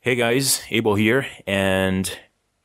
Hey 0.00 0.14
guys, 0.14 0.62
Abel 0.70 0.94
here, 0.94 1.26
and 1.44 2.20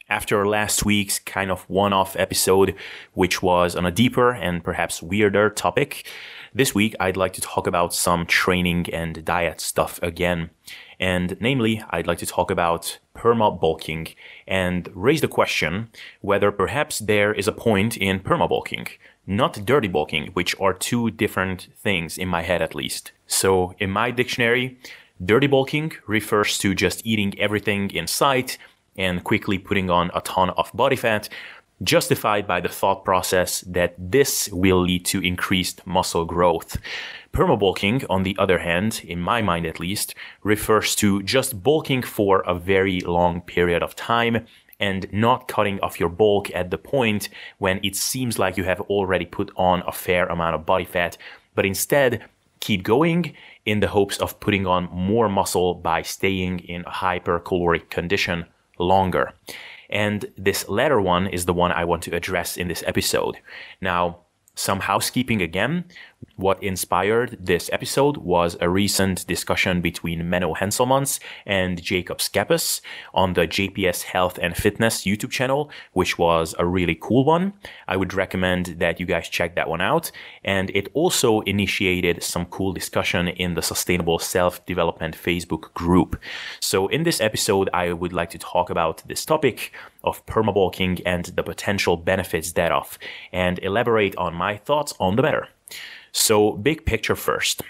after 0.08 0.48
last 0.48 0.86
week's 0.86 1.18
kind 1.18 1.50
of 1.50 1.68
one 1.68 1.92
off 1.92 2.16
episode, 2.16 2.76
which 3.14 3.42
was 3.42 3.76
on 3.76 3.88
a 3.88 3.92
deeper 3.92 4.32
and 4.32 4.64
perhaps 4.64 5.02
weirder 5.02 5.50
topic, 5.50 6.08
this 6.54 6.76
week 6.76 6.96
I'd 7.00 7.18
like 7.18 7.34
to 7.34 7.42
talk 7.42 7.66
about 7.66 7.92
some 7.92 8.28
training 8.28 8.86
and 8.94 9.26
diet 9.26 9.62
stuff 9.62 10.00
again. 10.04 10.52
And 11.00 11.36
namely, 11.40 11.84
I'd 11.90 12.06
like 12.06 12.20
to 12.20 12.28
talk 12.28 12.52
about 12.52 13.00
perma 13.16 13.60
bulking 13.60 14.10
and 14.48 14.88
raise 14.94 15.22
the 15.22 15.28
question 15.28 15.90
whether 16.22 16.52
perhaps 16.52 17.00
there 17.00 17.34
is 17.34 17.48
a 17.48 17.52
point 17.52 17.98
in 17.98 18.20
perma 18.20 18.48
bulking, 18.48 18.90
not 19.26 19.66
dirty 19.66 19.88
bulking, 19.88 20.28
which 20.34 20.56
are 20.60 20.72
two 20.72 21.10
different 21.10 21.70
things 21.82 22.16
in 22.16 22.28
my 22.28 22.44
head 22.44 22.62
at 22.62 22.76
least. 22.76 23.12
So 23.26 23.74
in 23.80 23.90
my 23.90 24.12
dictionary, 24.12 24.78
dirty 25.24 25.48
bulking 25.48 25.94
refers 26.08 26.58
to 26.60 26.74
just 26.76 27.06
eating 27.06 27.38
everything 27.40 27.92
in 27.92 28.08
sight 28.08 28.58
and 28.96 29.24
quickly 29.24 29.58
putting 29.58 29.90
on 29.90 30.12
a 30.14 30.22
ton 30.22 30.52
of 30.52 30.72
body 30.74 30.96
fat, 30.96 31.30
justified 31.82 32.48
by 32.48 32.62
the 32.62 32.70
thought 32.70 33.04
process 33.04 33.62
that 33.62 33.96
this 33.98 34.50
will 34.52 34.82
lead 34.82 35.06
to 35.06 35.22
increased 35.22 35.86
muscle 35.86 36.26
growth. 36.26 36.78
Permabulking, 37.34 38.06
on 38.10 38.24
the 38.24 38.36
other 38.38 38.60
hand, 38.60 39.02
in 39.04 39.20
my 39.20 39.42
mind 39.42 39.66
at 39.66 39.80
least, 39.80 40.14
refers 40.44 40.96
to 40.96 41.24
just 41.24 41.64
bulking 41.64 42.04
for 42.04 42.42
a 42.42 42.54
very 42.54 43.00
long 43.02 43.42
period 43.42 43.82
of 43.82 43.96
time 43.96 44.46
and 44.80 45.12
not 45.12 45.48
cutting 45.48 45.80
off 45.80 46.00
your 46.00 46.10
bulk 46.10 46.54
at 46.54 46.70
the 46.70 46.78
point 46.78 47.30
when 47.58 47.80
it 47.84 47.96
seems 47.96 48.38
like 48.38 48.58
you 48.58 48.64
have 48.64 48.82
already 48.82 49.26
put 49.26 49.52
on 49.56 49.82
a 49.88 49.92
fair 49.92 50.28
amount 50.28 50.56
of 50.56 50.66
body 50.66 50.86
fat, 50.86 51.18
but 51.56 51.66
instead 51.66 52.24
keep 52.60 52.84
going 52.84 53.34
in 53.66 53.80
the 53.80 53.88
hopes 53.88 54.18
of 54.18 54.40
putting 54.40 54.68
on 54.68 54.90
more 54.92 55.30
muscle 55.30 55.76
by 55.76 56.02
staying 56.02 56.60
in 56.60 56.84
hypercaloric 56.84 57.90
condition 57.90 58.46
longer. 58.78 59.34
And 59.90 60.26
this 60.38 60.68
latter 60.68 61.00
one 61.00 61.28
is 61.28 61.46
the 61.46 61.54
one 61.54 61.72
I 61.72 61.86
want 61.86 62.04
to 62.04 62.16
address 62.16 62.58
in 62.58 62.68
this 62.68 62.84
episode. 62.86 63.38
Now, 63.80 64.20
some 64.56 64.82
housekeeping 64.82 65.42
again. 65.42 65.86
What 66.36 66.62
inspired 66.64 67.38
this 67.40 67.70
episode 67.72 68.18
was 68.18 68.58
a 68.60 68.68
recent 68.68 69.26
discussion 69.28 69.82
between 69.82 70.24
Menno 70.24 70.58
Henselmans 70.58 71.20
and 71.46 71.82
Jacob 71.82 72.18
Schepis 72.18 72.82
on 73.14 73.34
the 73.34 73.48
JPS 73.48 74.04
Health 74.04 74.40
and 74.42 74.58
Fitness 74.58 75.04
YouTube 75.04 75.30
channel, 75.30 75.70
which 75.94 76.18
was 76.18 76.56
a 76.58 76.66
really 76.66 76.98
cool 77.00 77.24
one. 77.24 77.54
I 77.88 77.98
would 77.98 78.14
recommend 78.14 78.78
that 78.80 79.00
you 79.00 79.06
guys 79.06 79.30
check 79.30 79.56
that 79.56 79.70
one 79.70 79.82
out. 79.82 80.12
And 80.44 80.70
it 80.72 80.90
also 80.94 81.42
initiated 81.42 82.24
some 82.24 82.46
cool 82.48 82.74
discussion 82.74 83.28
in 83.28 83.54
the 83.54 83.62
Sustainable 83.62 84.20
Self 84.20 84.66
Development 84.66 85.16
Facebook 85.16 85.74
group. 85.74 86.20
So 86.60 86.88
in 86.88 87.04
this 87.04 87.22
episode, 87.22 87.70
I 87.74 87.94
would 87.94 88.14
like 88.14 88.32
to 88.32 88.38
talk 88.38 88.70
about 88.70 89.04
this 89.08 89.24
topic 89.24 89.72
of 90.04 90.26
permabulking 90.26 91.02
and 91.06 91.26
the 91.26 91.44
potential 91.44 91.96
benefits 91.96 92.52
thereof 92.52 92.98
and 93.32 93.60
elaborate 93.60 94.16
on 94.18 94.34
my 94.34 94.58
thoughts 94.58 94.94
on 95.00 95.16
the 95.16 95.22
matter. 95.22 95.48
So, 96.14 96.52
big 96.52 96.86
picture 96.86 97.16
first. 97.16 97.64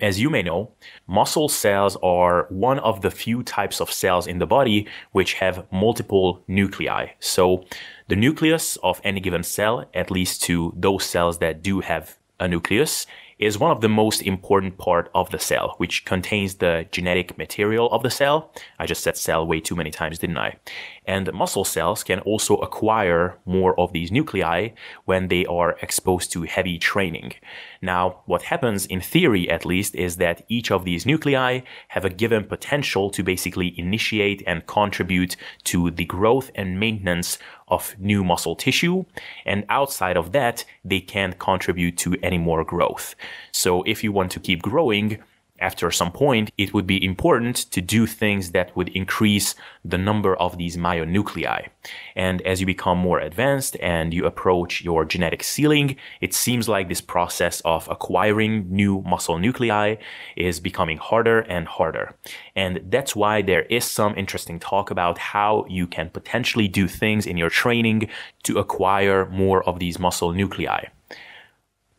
As 0.00 0.20
you 0.20 0.28
may 0.28 0.42
know, 0.42 0.72
muscle 1.06 1.48
cells 1.48 1.96
are 2.02 2.46
one 2.50 2.80
of 2.80 3.02
the 3.02 3.10
few 3.10 3.44
types 3.44 3.80
of 3.80 3.92
cells 3.92 4.26
in 4.26 4.40
the 4.40 4.48
body 4.48 4.88
which 5.12 5.34
have 5.34 5.64
multiple 5.70 6.42
nuclei. 6.48 7.10
So, 7.20 7.64
the 8.08 8.16
nucleus 8.16 8.76
of 8.82 9.00
any 9.04 9.20
given 9.20 9.44
cell, 9.44 9.88
at 9.94 10.10
least 10.10 10.42
to 10.42 10.74
those 10.76 11.04
cells 11.04 11.38
that 11.38 11.62
do 11.62 11.80
have 11.80 12.18
a 12.40 12.48
nucleus, 12.48 13.06
is 13.42 13.58
one 13.58 13.70
of 13.72 13.80
the 13.80 13.88
most 13.88 14.22
important 14.22 14.78
part 14.78 15.10
of 15.14 15.30
the 15.30 15.38
cell, 15.38 15.74
which 15.78 16.04
contains 16.04 16.54
the 16.54 16.86
genetic 16.92 17.36
material 17.36 17.90
of 17.90 18.02
the 18.02 18.10
cell. 18.10 18.52
I 18.78 18.86
just 18.86 19.02
said 19.02 19.16
cell 19.16 19.46
way 19.46 19.60
too 19.60 19.74
many 19.74 19.90
times, 19.90 20.18
didn't 20.20 20.38
I? 20.38 20.56
And 21.04 21.32
muscle 21.32 21.64
cells 21.64 22.04
can 22.04 22.20
also 22.20 22.56
acquire 22.58 23.36
more 23.44 23.78
of 23.78 23.92
these 23.92 24.12
nuclei 24.12 24.68
when 25.04 25.26
they 25.26 25.44
are 25.46 25.76
exposed 25.82 26.30
to 26.32 26.42
heavy 26.42 26.78
training. 26.78 27.32
Now, 27.80 28.20
what 28.26 28.42
happens 28.42 28.86
in 28.86 29.00
theory 29.00 29.50
at 29.50 29.66
least 29.66 29.96
is 29.96 30.16
that 30.18 30.44
each 30.48 30.70
of 30.70 30.84
these 30.84 31.04
nuclei 31.04 31.60
have 31.88 32.04
a 32.04 32.10
given 32.10 32.44
potential 32.44 33.10
to 33.10 33.24
basically 33.24 33.76
initiate 33.76 34.44
and 34.46 34.66
contribute 34.66 35.36
to 35.64 35.90
the 35.90 36.04
growth 36.04 36.52
and 36.54 36.78
maintenance 36.78 37.38
of 37.72 37.96
new 37.98 38.22
muscle 38.22 38.54
tissue. 38.54 39.04
And 39.44 39.64
outside 39.68 40.16
of 40.16 40.32
that, 40.32 40.64
they 40.84 41.00
can't 41.00 41.38
contribute 41.38 41.96
to 42.04 42.16
any 42.22 42.38
more 42.38 42.62
growth. 42.64 43.14
So 43.50 43.82
if 43.84 44.04
you 44.04 44.12
want 44.12 44.30
to 44.32 44.40
keep 44.40 44.62
growing, 44.62 45.18
after 45.62 45.90
some 45.90 46.12
point, 46.12 46.50
it 46.58 46.74
would 46.74 46.86
be 46.86 47.02
important 47.02 47.56
to 47.70 47.80
do 47.80 48.06
things 48.06 48.50
that 48.50 48.76
would 48.76 48.90
increase 48.90 49.54
the 49.84 49.96
number 49.96 50.36
of 50.36 50.58
these 50.58 50.76
myonuclei. 50.76 51.68
And 52.16 52.42
as 52.42 52.60
you 52.60 52.66
become 52.66 52.98
more 52.98 53.20
advanced 53.20 53.76
and 53.80 54.12
you 54.12 54.26
approach 54.26 54.82
your 54.82 55.04
genetic 55.04 55.42
ceiling, 55.42 55.96
it 56.20 56.34
seems 56.34 56.68
like 56.68 56.88
this 56.88 57.00
process 57.00 57.62
of 57.64 57.88
acquiring 57.88 58.66
new 58.68 59.02
muscle 59.02 59.38
nuclei 59.38 59.96
is 60.36 60.60
becoming 60.60 60.98
harder 60.98 61.40
and 61.40 61.66
harder. 61.66 62.14
And 62.56 62.80
that's 62.90 63.16
why 63.16 63.42
there 63.42 63.62
is 63.62 63.84
some 63.84 64.14
interesting 64.16 64.58
talk 64.58 64.90
about 64.90 65.18
how 65.18 65.64
you 65.68 65.86
can 65.86 66.10
potentially 66.10 66.68
do 66.68 66.88
things 66.88 67.26
in 67.26 67.36
your 67.36 67.50
training 67.50 68.08
to 68.42 68.58
acquire 68.58 69.26
more 69.30 69.62
of 69.68 69.78
these 69.78 69.98
muscle 69.98 70.32
nuclei. 70.32 70.86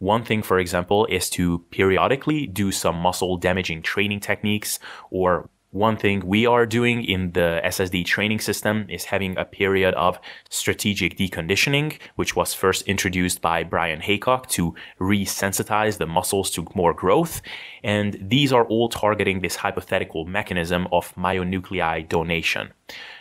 One 0.04 0.26
thing, 0.26 0.44
for 0.44 0.60
example, 0.60 1.06
is 1.06 1.30
to 1.30 1.60
periodically 1.72 2.46
do 2.46 2.74
some 2.74 2.98
muscle 2.98 3.38
damaging 3.38 3.84
training 3.84 4.20
techniques 4.20 4.78
or 5.12 5.50
one 5.74 5.98
thing 5.98 6.26
we 6.26 6.46
are 6.46 6.68
doing 6.68 7.04
in 7.04 7.32
the 7.32 7.60
SSD 7.66 8.06
training 8.06 8.40
system 8.40 8.86
is 8.90 9.06
having 9.06 9.36
a 9.38 9.44
period 9.44 9.96
of 9.96 10.20
strategic 10.50 11.18
deconditioning, 11.18 11.98
which 12.16 12.36
was 12.36 12.54
first 12.54 12.84
introduced 12.84 13.42
by 13.42 13.64
Bryan 13.64 14.00
Haycock 14.00 14.48
to 14.50 14.76
resensitize 15.00 15.98
the 15.98 16.06
muscles 16.06 16.52
to 16.52 16.68
more 16.76 16.94
growth. 16.94 17.42
And 17.84 18.18
these 18.22 18.54
are 18.54 18.66
all 18.66 18.88
targeting 18.88 19.42
this 19.42 19.56
hypothetical 19.56 20.26
mechanism 20.26 20.88
of 20.92 21.14
myonuclei 21.16 22.08
donation. 22.08 22.72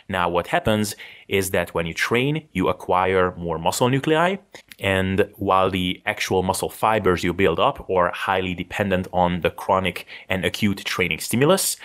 Now, 0.07 0.29
what 0.29 0.47
happens 0.47 0.95
is 1.27 1.49
that 1.51 1.73
when 1.73 1.87
you 1.87 1.93
train, 1.95 2.47
you 2.51 2.67
acquire 2.67 3.33
more 3.35 3.57
muscle 3.57 3.89
nuclei. 3.89 4.37
And 4.79 5.27
while 5.37 5.71
the 5.71 6.03
actual 6.05 6.43
muscle 6.43 6.69
fibers 6.69 7.23
you 7.23 7.33
build 7.33 7.59
up 7.59 7.89
are 7.89 8.11
highly 8.11 8.53
dependent 8.53 9.07
on 9.11 9.41
the 9.41 9.49
chronic 9.49 10.05
and 10.29 10.45
acute 10.45 10.85
training 10.85 11.19
stimulus, 11.19 11.77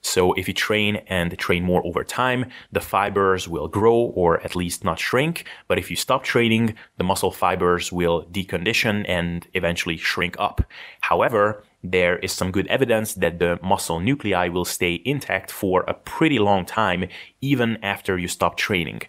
so 0.00 0.32
if 0.34 0.46
you 0.48 0.54
train 0.54 0.96
and 1.08 1.36
train 1.38 1.64
more 1.64 1.84
over 1.84 2.04
time, 2.04 2.46
the 2.70 2.80
fibers 2.80 3.48
will 3.48 3.68
grow 3.68 3.96
or 3.96 4.40
at 4.42 4.56
least 4.56 4.84
not 4.84 4.98
shrink. 4.98 5.44
But 5.68 5.78
if 5.78 5.90
you 5.90 5.96
stop 5.96 6.22
training, 6.22 6.74
the 6.96 7.04
muscle 7.04 7.32
fibers 7.32 7.92
will 7.92 8.24
decondition 8.30 9.04
and 9.08 9.46
eventually 9.54 9.96
shrink 9.96 10.36
up. 10.38 10.62
However, 11.00 11.64
there 11.82 12.18
is 12.18 12.32
some 12.32 12.50
good 12.50 12.66
evidence 12.68 13.14
that 13.14 13.38
the 13.38 13.58
muscle 13.62 14.00
nuclei 14.00 14.48
will 14.48 14.64
stay 14.64 15.02
intact 15.04 15.50
for 15.50 15.82
a 15.82 15.94
pretty 15.94 16.38
long 16.38 16.64
time, 16.64 17.08
even 17.40 17.78
after 17.82 18.18
you 18.18 18.28
stop 18.28 18.56
training. 18.56 19.02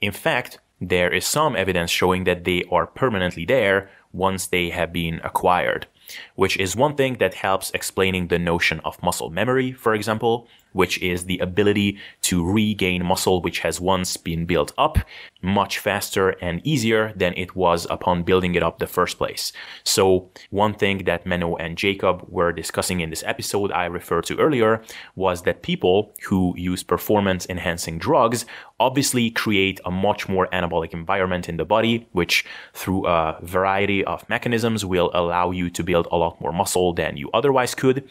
In 0.00 0.12
fact, 0.12 0.58
there 0.80 1.12
is 1.12 1.24
some 1.24 1.54
evidence 1.56 1.90
showing 1.90 2.24
that 2.24 2.44
they 2.44 2.64
are 2.70 2.86
permanently 2.86 3.44
there 3.44 3.90
once 4.12 4.46
they 4.46 4.70
have 4.70 4.92
been 4.92 5.20
acquired 5.22 5.86
which 6.34 6.56
is 6.56 6.76
one 6.76 6.94
thing 6.94 7.18
that 7.18 7.34
helps 7.34 7.70
explaining 7.72 8.28
the 8.28 8.38
notion 8.38 8.80
of 8.84 9.02
muscle 9.02 9.30
memory, 9.30 9.72
for 9.72 9.94
example, 9.94 10.48
which 10.72 11.00
is 11.02 11.24
the 11.24 11.38
ability 11.38 11.98
to 12.22 12.44
regain 12.44 13.04
muscle 13.04 13.40
which 13.42 13.60
has 13.60 13.80
once 13.80 14.16
been 14.16 14.46
built 14.46 14.72
up 14.78 14.98
much 15.42 15.78
faster 15.78 16.30
and 16.40 16.60
easier 16.64 17.12
than 17.16 17.34
it 17.36 17.54
was 17.56 17.86
upon 17.90 18.22
building 18.22 18.54
it 18.54 18.62
up 18.62 18.78
the 18.78 18.86
first 18.86 19.18
place. 19.18 19.52
So 19.84 20.30
one 20.50 20.74
thing 20.74 21.04
that 21.04 21.24
Menno 21.24 21.56
and 21.58 21.76
Jacob 21.76 22.24
were 22.28 22.52
discussing 22.52 23.00
in 23.00 23.10
this 23.10 23.24
episode 23.26 23.72
I 23.72 23.86
referred 23.86 24.24
to 24.26 24.38
earlier 24.38 24.82
was 25.16 25.42
that 25.42 25.62
people 25.62 26.14
who 26.28 26.54
use 26.56 26.82
performance 26.82 27.46
enhancing 27.48 27.98
drugs 27.98 28.46
obviously 28.78 29.30
create 29.30 29.80
a 29.84 29.90
much 29.90 30.28
more 30.28 30.48
anabolic 30.52 30.92
environment 30.92 31.48
in 31.48 31.56
the 31.56 31.64
body, 31.64 32.06
which 32.12 32.44
through 32.72 33.06
a 33.06 33.38
variety 33.42 34.04
of 34.04 34.28
mechanisms 34.28 34.84
will 34.84 35.10
allow 35.14 35.50
you 35.50 35.70
to 35.70 35.82
build 35.82 36.08
a 36.10 36.16
lot 36.16 36.40
more 36.40 36.52
muscle 36.52 36.92
than 36.92 37.16
you 37.16 37.30
otherwise 37.32 37.74
could. 37.74 38.08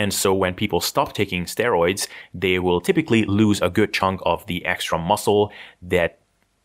And 0.00 0.14
so 0.14 0.32
when 0.32 0.54
people 0.54 0.80
stop 0.80 1.12
taking 1.12 1.44
steroids, 1.44 2.08
they 2.32 2.58
will 2.58 2.80
typically 2.80 3.26
lose 3.26 3.60
a 3.60 3.68
good 3.68 3.92
chunk 3.92 4.22
of 4.24 4.46
the 4.46 4.64
extra 4.64 4.98
muscle 4.98 5.52
that 5.82 6.16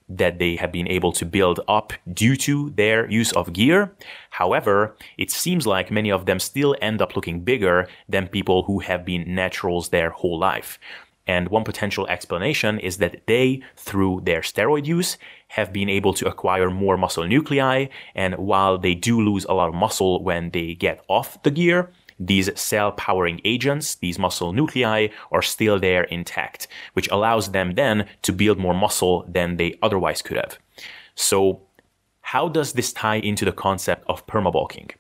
that 0.08 0.40
they 0.40 0.56
have 0.56 0.72
been 0.72 0.88
able 0.88 1.12
to 1.12 1.26
build 1.26 1.60
up 1.68 1.92
due 2.14 2.38
to 2.38 2.70
their 2.78 3.10
use 3.10 3.34
of 3.34 3.52
gear. 3.52 3.92
However, 4.30 4.96
it 5.18 5.32
seems 5.32 5.68
like 5.68 5.92
many 5.92 6.12
of 6.12 6.28
them 6.28 6.40
still 6.40 6.76
end 6.80 7.02
up 7.02 7.16
looking 7.16 7.42
bigger 7.42 7.90
than 8.08 8.28
people 8.30 8.64
who 8.64 8.80
have 8.80 9.04
been 9.04 9.36
naturals 9.36 9.90
their 9.90 10.12
whole 10.12 10.40
life. 10.40 10.80
And 11.28 11.50
one 11.50 11.64
potential 11.64 12.08
explanation 12.08 12.80
is 12.80 12.98
that 12.98 13.22
they, 13.26 13.64
through 13.76 14.22
their 14.24 14.42
steroid 14.42 14.86
use, 14.86 15.18
have 15.50 15.74
been 15.74 15.90
able 15.90 16.14
to 16.14 16.28
acquire 16.28 16.70
more 16.70 16.98
muscle 16.98 17.28
nuclei. 17.28 17.88
And 18.14 18.36
while 18.36 18.78
they 18.78 18.96
do 18.96 19.20
lose 19.20 19.46
a 19.46 19.54
lot 19.54 19.70
of 19.70 19.76
muscle 19.76 20.24
when 20.24 20.52
they 20.52 20.76
get 20.76 21.04
off 21.10 21.42
the 21.44 21.52
gear, 21.52 21.90
these 22.20 22.50
cell 22.60 22.92
powering 22.92 23.42
agents, 23.44 23.96
these 23.96 24.20
muscle 24.20 24.54
nuclei, 24.54 25.08
are 25.32 25.42
still 25.42 25.80
there 25.80 26.04
intact, 26.04 26.68
which 26.94 27.10
allows 27.10 27.52
them 27.52 27.74
then 27.76 28.08
to 28.22 28.32
build 28.32 28.58
more 28.58 28.74
muscle 28.74 29.26
than 29.28 29.58
they 29.58 29.78
otherwise 29.82 30.22
could 30.22 30.38
have. 30.38 30.58
So, 31.16 31.62
how 32.22 32.50
does 32.50 32.74
this 32.74 32.92
tie 32.92 33.18
into 33.18 33.46
the 33.46 33.52
concept 33.52 34.04
of 34.10 34.26
permabulking? 34.26 34.92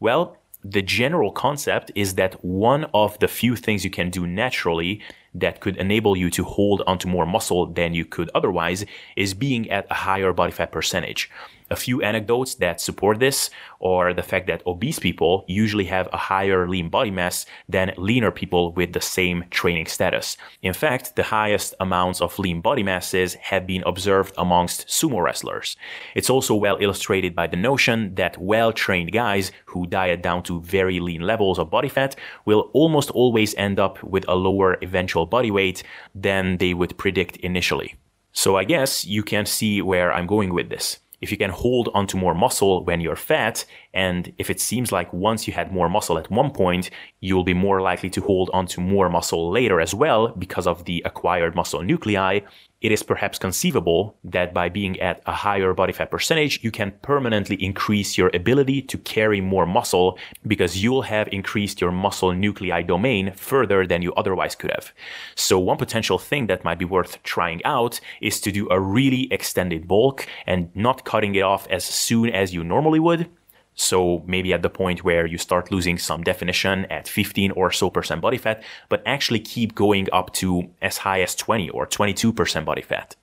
Well, 0.00 0.36
the 0.64 0.82
general 0.82 1.32
concept 1.32 1.90
is 1.94 2.14
that 2.14 2.44
one 2.44 2.84
of 2.94 3.18
the 3.18 3.28
few 3.28 3.56
things 3.56 3.84
you 3.84 3.90
can 3.90 4.10
do 4.10 4.26
naturally 4.26 5.00
that 5.34 5.60
could 5.60 5.76
enable 5.76 6.16
you 6.16 6.30
to 6.30 6.44
hold 6.44 6.82
onto 6.86 7.08
more 7.08 7.26
muscle 7.26 7.66
than 7.66 7.94
you 7.94 8.04
could 8.04 8.30
otherwise 8.34 8.84
is 9.16 9.34
being 9.34 9.70
at 9.70 9.86
a 9.90 9.94
higher 9.94 10.32
body 10.32 10.52
fat 10.52 10.70
percentage. 10.70 11.30
A 11.70 11.76
few 11.76 12.02
anecdotes 12.02 12.54
that 12.56 12.80
support 12.80 13.18
this 13.18 13.50
are 13.80 14.12
the 14.12 14.22
fact 14.22 14.46
that 14.46 14.62
obese 14.66 14.98
people 14.98 15.44
usually 15.48 15.86
have 15.86 16.08
a 16.12 16.16
higher 16.16 16.68
lean 16.68 16.88
body 16.88 17.10
mass 17.10 17.46
than 17.68 17.94
leaner 17.96 18.30
people 18.30 18.72
with 18.72 18.92
the 18.92 19.00
same 19.00 19.44
training 19.50 19.86
status. 19.86 20.36
In 20.62 20.72
fact, 20.72 21.16
the 21.16 21.22
highest 21.22 21.74
amounts 21.80 22.20
of 22.20 22.38
lean 22.38 22.60
body 22.60 22.82
masses 22.82 23.34
have 23.34 23.66
been 23.66 23.82
observed 23.84 24.34
amongst 24.36 24.86
sumo 24.86 25.22
wrestlers. 25.22 25.76
It's 26.14 26.30
also 26.30 26.54
well 26.54 26.76
illustrated 26.80 27.34
by 27.34 27.46
the 27.46 27.56
notion 27.56 28.14
that 28.16 28.38
well 28.38 28.72
trained 28.72 29.12
guys 29.12 29.50
who 29.66 29.86
diet 29.86 30.22
down 30.22 30.42
to 30.44 30.60
very 30.60 31.00
lean 31.00 31.22
levels 31.22 31.58
of 31.58 31.70
body 31.70 31.88
fat 31.88 32.16
will 32.44 32.70
almost 32.72 33.10
always 33.10 33.54
end 33.54 33.80
up 33.80 34.02
with 34.02 34.24
a 34.28 34.34
lower 34.34 34.78
eventual 34.82 35.26
body 35.26 35.50
weight 35.50 35.82
than 36.14 36.58
they 36.58 36.74
would 36.74 36.98
predict 36.98 37.36
initially. 37.38 37.94
So 38.32 38.56
I 38.56 38.64
guess 38.64 39.04
you 39.04 39.22
can 39.22 39.44
see 39.46 39.82
where 39.82 40.12
I'm 40.12 40.26
going 40.26 40.54
with 40.54 40.70
this 40.70 40.98
if 41.22 41.30
you 41.30 41.38
can 41.38 41.50
hold 41.50 41.88
onto 41.94 42.18
more 42.18 42.34
muscle 42.34 42.84
when 42.84 43.00
you're 43.00 43.16
fat, 43.16 43.64
and 43.94 44.32
if 44.38 44.50
it 44.50 44.60
seems 44.60 44.92
like 44.92 45.12
once 45.12 45.46
you 45.46 45.54
had 45.54 45.72
more 45.72 45.88
muscle 45.88 46.18
at 46.18 46.30
one 46.30 46.50
point, 46.50 46.90
you'll 47.20 47.44
be 47.44 47.54
more 47.54 47.80
likely 47.80 48.10
to 48.10 48.20
hold 48.20 48.50
onto 48.52 48.80
more 48.80 49.08
muscle 49.08 49.50
later 49.50 49.80
as 49.80 49.94
well 49.94 50.28
because 50.28 50.66
of 50.66 50.84
the 50.84 51.00
acquired 51.06 51.54
muscle 51.54 51.82
nuclei, 51.82 52.40
it 52.82 52.90
is 52.90 53.02
perhaps 53.02 53.38
conceivable 53.38 54.16
that 54.24 54.52
by 54.52 54.68
being 54.68 55.00
at 55.00 55.22
a 55.24 55.32
higher 55.32 55.72
body 55.72 55.92
fat 55.92 56.10
percentage, 56.10 56.62
you 56.64 56.72
can 56.72 56.90
permanently 57.00 57.56
increase 57.62 58.18
your 58.18 58.30
ability 58.34 58.82
to 58.82 58.98
carry 58.98 59.40
more 59.40 59.64
muscle 59.64 60.18
because 60.46 60.82
you'll 60.82 61.02
have 61.02 61.28
increased 61.28 61.80
your 61.80 61.92
muscle 61.92 62.32
nuclei 62.32 62.82
domain 62.82 63.32
further 63.36 63.86
than 63.86 64.02
you 64.02 64.12
otherwise 64.14 64.56
could 64.56 64.72
have. 64.72 64.92
So 65.36 65.60
one 65.60 65.76
potential 65.76 66.18
thing 66.18 66.48
that 66.48 66.64
might 66.64 66.78
be 66.78 66.84
worth 66.84 67.22
trying 67.22 67.64
out 67.64 68.00
is 68.20 68.40
to 68.40 68.50
do 68.50 68.68
a 68.68 68.80
really 68.80 69.32
extended 69.32 69.86
bulk 69.86 70.26
and 70.46 70.74
not 70.74 71.04
cutting 71.04 71.36
it 71.36 71.42
off 71.42 71.68
as 71.70 71.84
soon 71.84 72.30
as 72.30 72.52
you 72.52 72.64
normally 72.64 72.98
would 72.98 73.30
so 73.74 74.22
maybe 74.26 74.52
at 74.52 74.62
the 74.62 74.70
point 74.70 75.04
where 75.04 75.26
you 75.26 75.38
start 75.38 75.70
losing 75.70 75.98
some 75.98 76.22
definition 76.22 76.84
at 76.86 77.08
15 77.08 77.52
or 77.52 77.70
so 77.70 77.90
percent 77.90 78.20
body 78.20 78.38
fat, 78.38 78.62
but 78.88 79.02
actually 79.06 79.40
keep 79.40 79.74
going 79.74 80.08
up 80.12 80.32
to 80.34 80.70
as 80.82 80.98
high 80.98 81.22
as 81.22 81.34
20 81.34 81.70
or 81.70 81.86
22% 81.86 82.64
body 82.64 82.82
fat. 82.82 83.16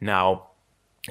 Now, 0.00 0.48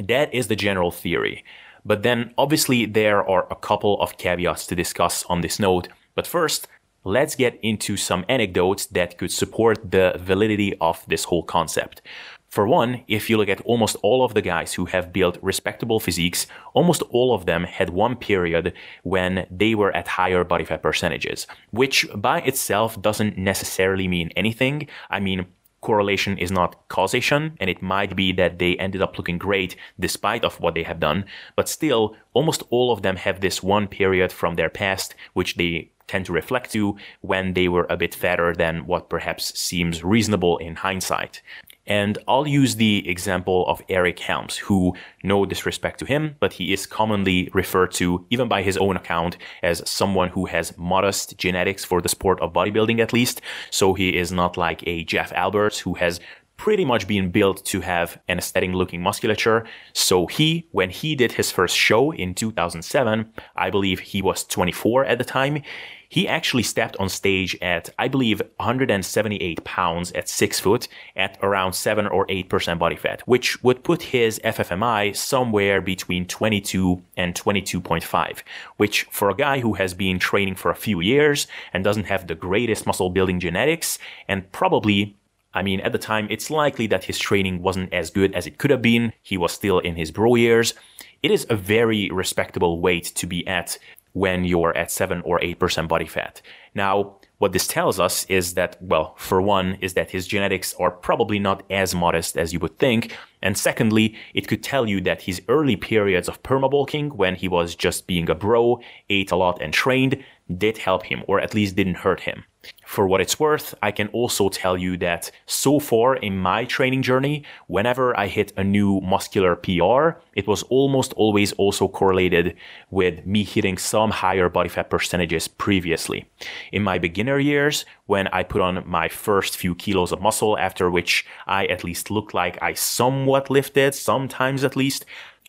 that 0.01 0.33
is 0.33 0.47
the 0.47 0.55
general 0.55 0.91
theory. 0.91 1.43
But 1.83 2.03
then 2.03 2.33
obviously 2.37 2.85
there 2.85 3.27
are 3.27 3.47
a 3.51 3.55
couple 3.55 3.99
of 4.01 4.17
caveats 4.17 4.67
to 4.67 4.75
discuss 4.75 5.23
on 5.25 5.41
this 5.41 5.59
note. 5.59 5.89
But 6.15 6.27
first, 6.27 6.67
let's 7.03 7.35
get 7.35 7.57
into 7.61 7.95
some 7.97 8.25
anecdotes 8.27 8.85
that 8.87 9.17
could 9.17 9.31
support 9.31 9.91
the 9.91 10.15
validity 10.19 10.77
of 10.79 11.05
this 11.07 11.25
whole 11.25 11.43
concept. 11.43 12.01
For 12.49 12.67
one, 12.67 13.03
if 13.07 13.29
you 13.29 13.37
look 13.37 13.49
at 13.49 13.61
almost 13.61 13.97
all 14.01 14.23
of 14.23 14.33
the 14.33 14.41
guys 14.41 14.73
who 14.73 14.85
have 14.85 15.13
built 15.13 15.37
respectable 15.41 15.99
physiques, 15.99 16.47
almost 16.73 17.03
all 17.09 17.33
of 17.33 17.45
them 17.45 17.65
had 17.65 17.89
one 17.89 18.15
period 18.15 18.73
when 19.03 19.45
they 19.51 19.75
were 19.75 19.95
at 19.95 20.07
higher 20.07 20.43
body 20.43 20.63
fat 20.63 20.81
percentages, 20.81 21.45
which 21.71 22.07
by 22.15 22.39
itself 22.41 23.01
doesn't 23.01 23.37
necessarily 23.37 24.07
mean 24.07 24.31
anything. 24.35 24.87
I 25.09 25.19
mean, 25.19 25.45
correlation 25.81 26.37
is 26.37 26.51
not 26.51 26.87
causation 26.87 27.55
and 27.59 27.69
it 27.69 27.81
might 27.81 28.15
be 28.15 28.31
that 28.31 28.59
they 28.59 28.75
ended 28.77 29.01
up 29.01 29.17
looking 29.17 29.37
great 29.37 29.75
despite 29.99 30.43
of 30.43 30.59
what 30.59 30.73
they 30.73 30.83
have 30.83 30.99
done 30.99 31.23
but 31.55 31.69
still 31.69 32.15
almost 32.33 32.63
all 32.71 32.91
of 32.91 33.03
them 33.03 33.15
have 33.15 33.39
this 33.39 33.61
one 33.61 33.87
period 33.87 34.31
from 34.31 34.55
their 34.55 34.69
past 34.69 35.13
which 35.33 35.55
they 35.55 35.89
tend 36.07 36.25
to 36.25 36.33
reflect 36.33 36.71
to 36.71 36.97
when 37.21 37.53
they 37.53 37.67
were 37.67 37.85
a 37.89 37.97
bit 37.97 38.15
fatter 38.15 38.53
than 38.53 38.87
what 38.87 39.09
perhaps 39.09 39.57
seems 39.59 40.03
reasonable 40.03 40.57
in 40.57 40.75
hindsight. 40.75 41.41
And 41.87 42.17
I'll 42.27 42.47
use 42.47 42.75
the 42.75 43.07
example 43.09 43.65
of 43.67 43.81
Eric 43.89 44.19
Helms, 44.19 44.57
who, 44.57 44.93
no 45.23 45.45
disrespect 45.45 45.99
to 45.99 46.05
him, 46.05 46.35
but 46.39 46.53
he 46.53 46.73
is 46.73 46.85
commonly 46.85 47.49
referred 47.53 47.91
to, 47.93 48.25
even 48.29 48.47
by 48.47 48.61
his 48.61 48.77
own 48.77 48.97
account, 48.97 49.37
as 49.63 49.81
someone 49.89 50.29
who 50.29 50.45
has 50.45 50.77
modest 50.77 51.37
genetics 51.37 51.85
for 51.85 52.01
the 52.01 52.09
sport 52.09 52.39
of 52.41 52.53
bodybuilding 52.53 52.99
at 52.99 53.13
least. 53.13 53.41
So 53.71 53.93
he 53.93 54.17
is 54.17 54.31
not 54.31 54.57
like 54.57 54.85
a 54.85 55.05
Jeff 55.05 55.31
Alberts 55.31 55.79
who 55.79 55.93
has 55.95 56.19
pretty 56.57 56.83
much 56.83 57.07
been 57.07 57.29
built 57.31 57.63
to 57.65 57.81
have 57.81 58.19
an 58.27 58.39
aesthetic 58.39 58.71
looking 58.71 59.01
musculature. 59.01 59.65
So 59.93 60.25
he, 60.25 60.67
when 60.71 60.89
he 60.89 61.15
did 61.15 61.33
his 61.33 61.51
first 61.51 61.77
show 61.77 62.11
in 62.11 62.33
2007, 62.33 63.31
I 63.55 63.69
believe 63.69 63.99
he 63.99 64.21
was 64.21 64.43
24 64.43 65.05
at 65.05 65.17
the 65.17 65.23
time, 65.23 65.61
he 66.09 66.27
actually 66.27 66.63
stepped 66.63 66.95
on 66.97 67.09
stage 67.09 67.57
at, 67.61 67.89
I 67.99 68.07
believe, 68.07 68.41
178 68.57 69.63
pounds 69.63 70.11
at 70.13 70.29
six 70.29 70.59
foot 70.59 70.87
at 71.15 71.37
around 71.41 71.73
seven 71.73 72.07
or 72.07 72.25
8% 72.27 72.79
body 72.79 72.95
fat, 72.95 73.21
which 73.27 73.61
would 73.63 73.83
put 73.83 74.01
his 74.03 74.39
FFMI 74.43 75.15
somewhere 75.15 75.81
between 75.81 76.25
22 76.25 77.01
and 77.17 77.35
22.5, 77.35 78.39
which 78.77 79.03
for 79.11 79.29
a 79.29 79.35
guy 79.35 79.59
who 79.59 79.73
has 79.73 79.93
been 79.93 80.17
training 80.17 80.55
for 80.55 80.71
a 80.71 80.75
few 80.75 81.01
years 81.01 81.45
and 81.73 81.83
doesn't 81.83 82.05
have 82.05 82.27
the 82.27 82.35
greatest 82.35 82.85
muscle 82.85 83.09
building 83.09 83.39
genetics 83.39 83.99
and 84.29 84.49
probably 84.51 85.16
I 85.57 85.63
mean, 85.63 85.79
at 85.79 85.91
the 85.91 85.97
time, 85.97 86.27
it's 86.29 86.51
likely 86.51 86.85
that 86.87 87.05
his 87.05 87.17
training 87.17 87.63
wasn't 87.63 87.91
as 87.91 88.11
good 88.11 88.35
as 88.35 88.45
it 88.45 88.59
could 88.59 88.69
have 88.69 88.83
been. 88.83 89.11
He 89.23 89.37
was 89.37 89.51
still 89.51 89.79
in 89.79 89.95
his 89.95 90.11
bro 90.11 90.35
years. 90.35 90.75
It 91.23 91.31
is 91.31 91.47
a 91.49 91.55
very 91.55 92.11
respectable 92.11 92.79
weight 92.79 93.05
to 93.15 93.25
be 93.25 93.45
at 93.47 93.79
when 94.13 94.45
you're 94.45 94.77
at 94.77 94.91
7 94.91 95.21
or 95.21 95.39
8% 95.39 95.87
body 95.87 96.05
fat. 96.05 96.43
Now, 96.75 97.17
what 97.39 97.53
this 97.53 97.65
tells 97.65 97.99
us 97.99 98.25
is 98.25 98.53
that, 98.53 98.77
well, 98.81 99.15
for 99.17 99.41
one, 99.41 99.79
is 99.81 99.95
that 99.95 100.11
his 100.11 100.27
genetics 100.27 100.75
are 100.75 100.91
probably 100.91 101.39
not 101.39 101.63
as 101.71 101.95
modest 101.95 102.37
as 102.37 102.53
you 102.53 102.59
would 102.59 102.77
think. 102.77 103.17
And 103.41 103.57
secondly, 103.57 104.15
it 104.35 104.47
could 104.47 104.63
tell 104.63 104.87
you 104.87 105.01
that 105.01 105.23
his 105.23 105.41
early 105.47 105.75
periods 105.75 106.27
of 106.27 106.43
permabulking, 106.43 107.13
when 107.13 107.35
he 107.35 107.47
was 107.47 107.75
just 107.75 108.05
being 108.05 108.29
a 108.29 108.35
bro, 108.35 108.79
ate 109.09 109.31
a 109.31 109.35
lot 109.35 109.59
and 109.61 109.73
trained, 109.73 110.23
did 110.55 110.77
help 110.77 111.05
him, 111.05 111.23
or 111.27 111.39
at 111.39 111.53
least 111.53 111.75
didn't 111.75 111.95
hurt 111.95 112.21
him. 112.21 112.43
For 112.85 113.07
what 113.07 113.21
it's 113.21 113.39
worth, 113.39 113.75
I 113.81 113.91
can 113.91 114.07
also 114.09 114.49
tell 114.49 114.77
you 114.77 114.97
that 114.97 115.31
so 115.45 115.79
far 115.79 116.15
in 116.15 116.37
my 116.37 116.65
training 116.65 117.01
journey, 117.01 117.43
whenever 117.67 118.17
I 118.17 118.27
hit 118.27 118.53
a 118.57 118.63
new 118.63 118.99
muscular 119.01 119.55
PR, 119.55 120.19
it 120.33 120.47
was 120.47 120.63
almost 120.63 121.13
always 121.13 121.53
also 121.53 121.87
correlated 121.87 122.55
with 122.89 123.25
me 123.25 123.43
hitting 123.43 123.77
some 123.77 124.11
higher 124.11 124.49
body 124.49 124.69
fat 124.69 124.89
percentages 124.89 125.47
previously. 125.47 126.29
In 126.71 126.83
my 126.83 126.97
beginner 126.97 127.39
years, 127.39 127.85
when 128.05 128.27
I 128.29 128.43
put 128.43 128.61
on 128.61 128.83
my 128.87 129.09
first 129.09 129.57
few 129.57 129.75
kilos 129.75 130.11
of 130.11 130.21
muscle, 130.21 130.57
after 130.57 130.89
which 130.89 131.25
I 131.45 131.65
at 131.65 131.83
least 131.83 132.09
looked 132.09 132.33
like 132.33 132.57
I 132.61 132.73
somewhat 132.73 133.49
lifted, 133.49 133.95
sometimes 133.95 134.63
at 134.63 134.75
least, 134.75 135.05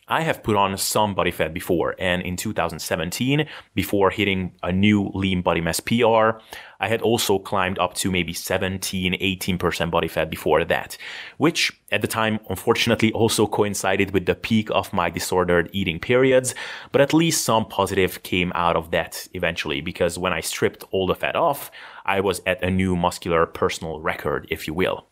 I 0.09 0.23
have 0.23 0.41
put 0.41 0.55
on 0.55 0.75
some 0.77 1.13
body 1.13 1.29
fat 1.29 1.53
before, 1.53 1.95
and 1.99 2.23
in 2.23 2.35
2017, 2.35 3.47
before 3.75 4.09
hitting 4.09 4.53
a 4.63 4.71
new 4.71 5.11
lean 5.13 5.43
body 5.43 5.61
mass 5.61 5.79
PR, 5.79 6.39
I 6.79 6.87
had 6.87 7.03
also 7.03 7.37
climbed 7.37 7.77
up 7.77 7.93
to 7.95 8.09
maybe 8.09 8.33
17, 8.33 9.13
18% 9.13 9.91
body 9.91 10.07
fat 10.07 10.31
before 10.31 10.65
that, 10.65 10.97
which 11.37 11.79
at 11.91 12.01
the 12.01 12.07
time, 12.07 12.39
unfortunately, 12.49 13.11
also 13.11 13.45
coincided 13.45 14.11
with 14.11 14.25
the 14.25 14.33
peak 14.33 14.69
of 14.71 14.91
my 14.93 15.11
disordered 15.11 15.69
eating 15.73 15.99
periods, 15.99 16.55
but 16.91 17.01
at 17.01 17.13
least 17.13 17.45
some 17.45 17.65
positive 17.65 18.23
came 18.23 18.51
out 18.55 18.75
of 18.75 18.89
that 18.89 19.27
eventually, 19.33 19.79
because 19.79 20.17
when 20.17 20.33
I 20.33 20.41
stripped 20.41 20.83
all 20.89 21.05
the 21.05 21.15
fat 21.15 21.35
off, 21.35 21.69
I 22.03 22.21
was 22.21 22.41
at 22.47 22.63
a 22.63 22.71
new 22.71 22.95
muscular 22.95 23.45
personal 23.45 24.01
record, 24.01 24.47
if 24.49 24.67
you 24.67 24.73
will. 24.73 25.08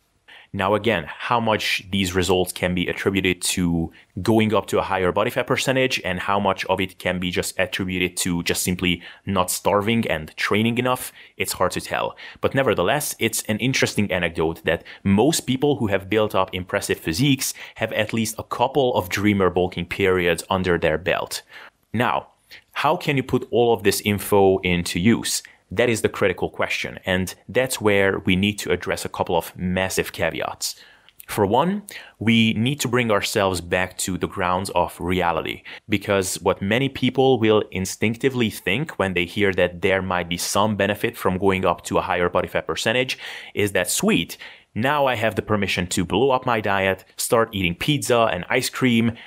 Now, 0.58 0.74
again, 0.74 1.06
how 1.08 1.40
much 1.40 1.84
these 1.92 2.16
results 2.16 2.52
can 2.52 2.74
be 2.74 2.88
attributed 2.88 3.44
to 3.54 3.92
going 4.24 4.56
up 4.56 4.66
to 4.68 4.80
a 4.80 4.82
higher 4.82 5.12
body 5.12 5.30
fat 5.30 5.46
percentage 5.46 6.02
and 6.04 6.20
how 6.20 6.40
much 6.40 6.66
of 6.66 6.82
it 6.82 6.98
can 6.98 7.20
be 7.20 7.30
just 7.30 7.54
attributed 7.60 8.18
to 8.18 8.42
just 8.42 8.64
simply 8.64 9.04
not 9.28 9.52
starving 9.52 10.08
and 10.08 10.36
training 10.36 10.80
enough, 10.80 11.14
it's 11.38 11.54
hard 11.54 11.74
to 11.74 11.80
tell. 11.80 12.18
But 12.42 12.56
nevertheless, 12.56 13.16
it's 13.20 13.44
an 13.44 13.60
interesting 13.60 14.12
anecdote 14.12 14.64
that 14.64 14.84
most 15.04 15.42
people 15.42 15.76
who 15.76 15.88
have 15.88 16.10
built 16.10 16.34
up 16.34 16.50
impressive 16.56 16.98
physiques 16.98 17.54
have 17.76 17.94
at 17.94 18.12
least 18.12 18.34
a 18.40 18.44
couple 18.44 18.96
of 18.96 19.10
dreamer 19.10 19.52
bulking 19.52 19.86
periods 19.86 20.44
under 20.50 20.80
their 20.80 20.98
belt. 20.98 21.44
Now, 21.94 22.30
how 22.72 22.98
can 22.98 23.16
you 23.16 23.22
put 23.22 23.48
all 23.52 23.74
of 23.76 23.84
this 23.84 24.02
info 24.02 24.58
into 24.60 25.00
use? 25.00 25.44
That 25.72 25.90
is 25.90 26.02
the 26.02 26.10
critical 26.10 26.50
question. 26.50 27.00
And 27.06 27.34
that's 27.50 27.82
where 27.82 28.20
we 28.20 28.36
need 28.36 28.58
to 28.60 28.72
address 28.72 29.06
a 29.06 29.10
couple 29.10 29.36
of 29.36 29.56
massive 29.58 30.14
caveats. 30.14 30.76
For 31.28 31.46
one, 31.46 31.84
we 32.20 32.54
need 32.54 32.80
to 32.80 32.88
bring 32.88 33.12
ourselves 33.12 33.60
back 33.60 33.98
to 34.00 34.18
the 34.18 34.30
grounds 34.30 34.70
of 34.70 34.98
reality 35.00 35.64
because 35.90 36.42
what 36.42 36.62
many 36.62 36.88
people 36.88 37.38
will 37.38 37.64
instinctively 37.70 38.50
think 38.50 38.92
when 38.92 39.14
they 39.14 39.26
hear 39.26 39.52
that 39.54 39.82
there 39.82 40.02
might 40.02 40.30
be 40.30 40.38
some 40.38 40.78
benefit 40.78 41.18
from 41.18 41.38
going 41.38 41.66
up 41.66 41.84
to 41.84 41.98
a 41.98 42.02
higher 42.02 42.30
body 42.30 42.48
fat 42.48 42.66
percentage 42.66 43.20
is 43.54 43.74
that 43.74 43.92
sweet. 43.92 44.38
Now 44.74 45.06
I 45.06 45.16
have 45.16 45.36
the 45.36 45.42
permission 45.42 45.86
to 45.88 46.06
blow 46.06 46.32
up 46.32 46.46
my 46.46 46.62
diet, 46.62 47.04
start 47.18 47.50
eating 47.52 47.76
pizza 47.76 48.30
and 48.32 48.46
ice 48.50 48.70
cream, 48.70 49.18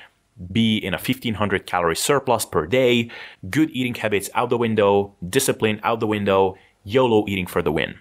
be 0.52 0.78
in 0.78 0.94
a 0.94 0.96
1500 0.96 1.66
calorie 1.66 1.96
surplus 1.96 2.44
per 2.44 2.66
day, 2.66 3.10
good 3.48 3.70
eating 3.70 3.94
habits 3.94 4.30
out 4.34 4.50
the 4.50 4.58
window, 4.58 5.14
discipline 5.28 5.80
out 5.82 6.00
the 6.00 6.06
window, 6.06 6.56
YOLO 6.84 7.26
eating 7.28 7.46
for 7.46 7.62
the 7.62 7.72
win. 7.72 7.96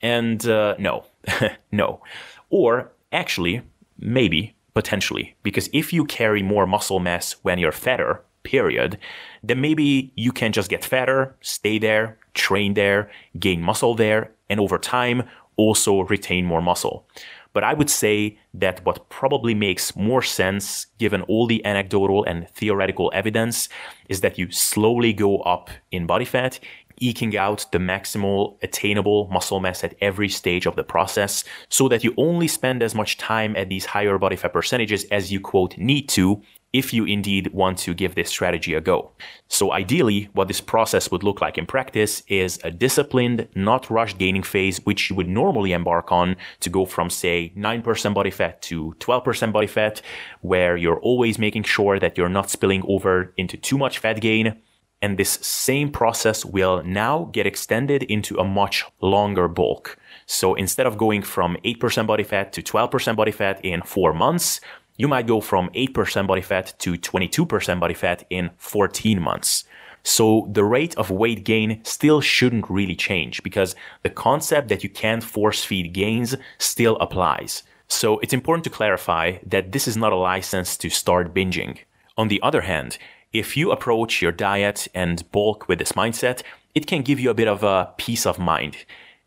And 0.00 0.46
uh, 0.46 0.76
no, 0.78 1.04
no. 1.72 2.00
Or 2.48 2.92
actually, 3.12 3.62
maybe, 3.98 4.54
potentially, 4.74 5.36
because 5.42 5.68
if 5.72 5.92
you 5.92 6.04
carry 6.04 6.42
more 6.42 6.66
muscle 6.66 7.00
mass 7.00 7.36
when 7.42 7.58
you're 7.58 7.72
fatter, 7.72 8.22
period, 8.42 8.98
then 9.42 9.60
maybe 9.60 10.12
you 10.16 10.32
can 10.32 10.52
just 10.52 10.70
get 10.70 10.84
fatter, 10.84 11.36
stay 11.40 11.78
there, 11.78 12.18
train 12.34 12.74
there, 12.74 13.10
gain 13.38 13.60
muscle 13.60 13.94
there, 13.94 14.32
and 14.48 14.60
over 14.60 14.78
time 14.78 15.28
also 15.56 16.00
retain 16.00 16.46
more 16.46 16.62
muscle. 16.62 17.06
But 17.52 17.64
I 17.64 17.74
would 17.74 17.90
say 17.90 18.38
that 18.54 18.84
what 18.84 19.08
probably 19.08 19.54
makes 19.54 19.96
more 19.96 20.22
sense, 20.22 20.86
given 20.98 21.22
all 21.22 21.46
the 21.46 21.64
anecdotal 21.64 22.24
and 22.24 22.48
theoretical 22.50 23.10
evidence, 23.14 23.68
is 24.08 24.20
that 24.20 24.38
you 24.38 24.50
slowly 24.50 25.12
go 25.12 25.38
up 25.38 25.70
in 25.90 26.06
body 26.06 26.24
fat, 26.24 26.60
eking 27.00 27.36
out 27.36 27.66
the 27.72 27.78
maximal 27.78 28.56
attainable 28.62 29.28
muscle 29.32 29.58
mass 29.58 29.82
at 29.82 29.94
every 30.00 30.28
stage 30.28 30.66
of 30.66 30.76
the 30.76 30.84
process 30.84 31.42
so 31.68 31.88
that 31.88 32.04
you 32.04 32.14
only 32.16 32.46
spend 32.46 32.82
as 32.82 32.94
much 32.94 33.16
time 33.16 33.56
at 33.56 33.68
these 33.68 33.86
higher 33.86 34.18
body 34.18 34.36
fat 34.36 34.52
percentages 34.52 35.04
as 35.04 35.32
you 35.32 35.40
quote 35.40 35.76
need 35.78 36.08
to 36.08 36.40
if 36.72 36.92
you 36.92 37.04
indeed 37.04 37.52
want 37.52 37.78
to 37.78 37.94
give 37.94 38.14
this 38.14 38.28
strategy 38.28 38.74
a 38.74 38.80
go. 38.80 39.10
So 39.48 39.72
ideally, 39.72 40.28
what 40.32 40.48
this 40.48 40.60
process 40.60 41.10
would 41.10 41.22
look 41.22 41.40
like 41.40 41.58
in 41.58 41.66
practice 41.66 42.22
is 42.28 42.60
a 42.62 42.70
disciplined, 42.70 43.48
not 43.54 43.90
rushed 43.90 44.18
gaining 44.18 44.44
phase, 44.44 44.78
which 44.84 45.10
you 45.10 45.16
would 45.16 45.28
normally 45.28 45.72
embark 45.72 46.12
on 46.12 46.36
to 46.60 46.70
go 46.70 46.84
from 46.84 47.10
say 47.10 47.52
9% 47.56 48.14
body 48.14 48.30
fat 48.30 48.62
to 48.62 48.94
12% 49.00 49.52
body 49.52 49.66
fat, 49.66 50.00
where 50.42 50.76
you're 50.76 51.00
always 51.00 51.38
making 51.38 51.64
sure 51.64 51.98
that 51.98 52.16
you're 52.16 52.28
not 52.28 52.50
spilling 52.50 52.84
over 52.86 53.34
into 53.36 53.56
too 53.56 53.76
much 53.76 53.98
fat 53.98 54.20
gain 54.20 54.60
and 55.02 55.18
this 55.18 55.30
same 55.30 55.90
process 55.90 56.44
will 56.44 56.82
now 56.84 57.30
get 57.32 57.46
extended 57.46 58.02
into 58.04 58.38
a 58.38 58.44
much 58.44 58.84
longer 59.00 59.48
bulk. 59.48 59.96
So 60.26 60.54
instead 60.54 60.86
of 60.86 60.98
going 60.98 61.22
from 61.22 61.56
8% 61.64 62.06
body 62.06 62.22
fat 62.22 62.52
to 62.52 62.62
12% 62.62 63.16
body 63.16 63.32
fat 63.32 63.64
in 63.64 63.82
four 63.82 64.12
months, 64.12 64.60
you 65.00 65.08
might 65.08 65.26
go 65.26 65.40
from 65.40 65.70
8% 65.70 66.26
body 66.26 66.42
fat 66.42 66.74
to 66.80 66.92
22% 66.92 67.80
body 67.80 67.94
fat 67.94 68.22
in 68.28 68.50
14 68.58 69.18
months. 69.18 69.64
So 70.02 70.46
the 70.52 70.62
rate 70.62 70.94
of 70.98 71.10
weight 71.10 71.42
gain 71.42 71.80
still 71.84 72.20
shouldn't 72.20 72.68
really 72.68 72.96
change 72.96 73.42
because 73.42 73.74
the 74.02 74.10
concept 74.10 74.68
that 74.68 74.84
you 74.84 74.90
can't 74.90 75.24
force 75.24 75.64
feed 75.64 75.94
gains 75.94 76.36
still 76.58 76.98
applies. 76.98 77.62
So 77.88 78.18
it's 78.18 78.34
important 78.34 78.64
to 78.64 78.70
clarify 78.70 79.38
that 79.46 79.72
this 79.72 79.88
is 79.88 79.96
not 79.96 80.12
a 80.12 80.16
license 80.16 80.76
to 80.76 80.90
start 80.90 81.32
binging. 81.32 81.78
On 82.18 82.28
the 82.28 82.42
other 82.42 82.60
hand, 82.60 82.98
if 83.32 83.56
you 83.56 83.72
approach 83.72 84.20
your 84.20 84.32
diet 84.32 84.86
and 84.94 85.30
bulk 85.32 85.66
with 85.66 85.78
this 85.78 85.92
mindset, 85.92 86.42
it 86.74 86.86
can 86.86 87.00
give 87.00 87.18
you 87.18 87.30
a 87.30 87.40
bit 87.40 87.48
of 87.48 87.64
a 87.64 87.90
peace 87.96 88.26
of 88.26 88.38
mind 88.38 88.76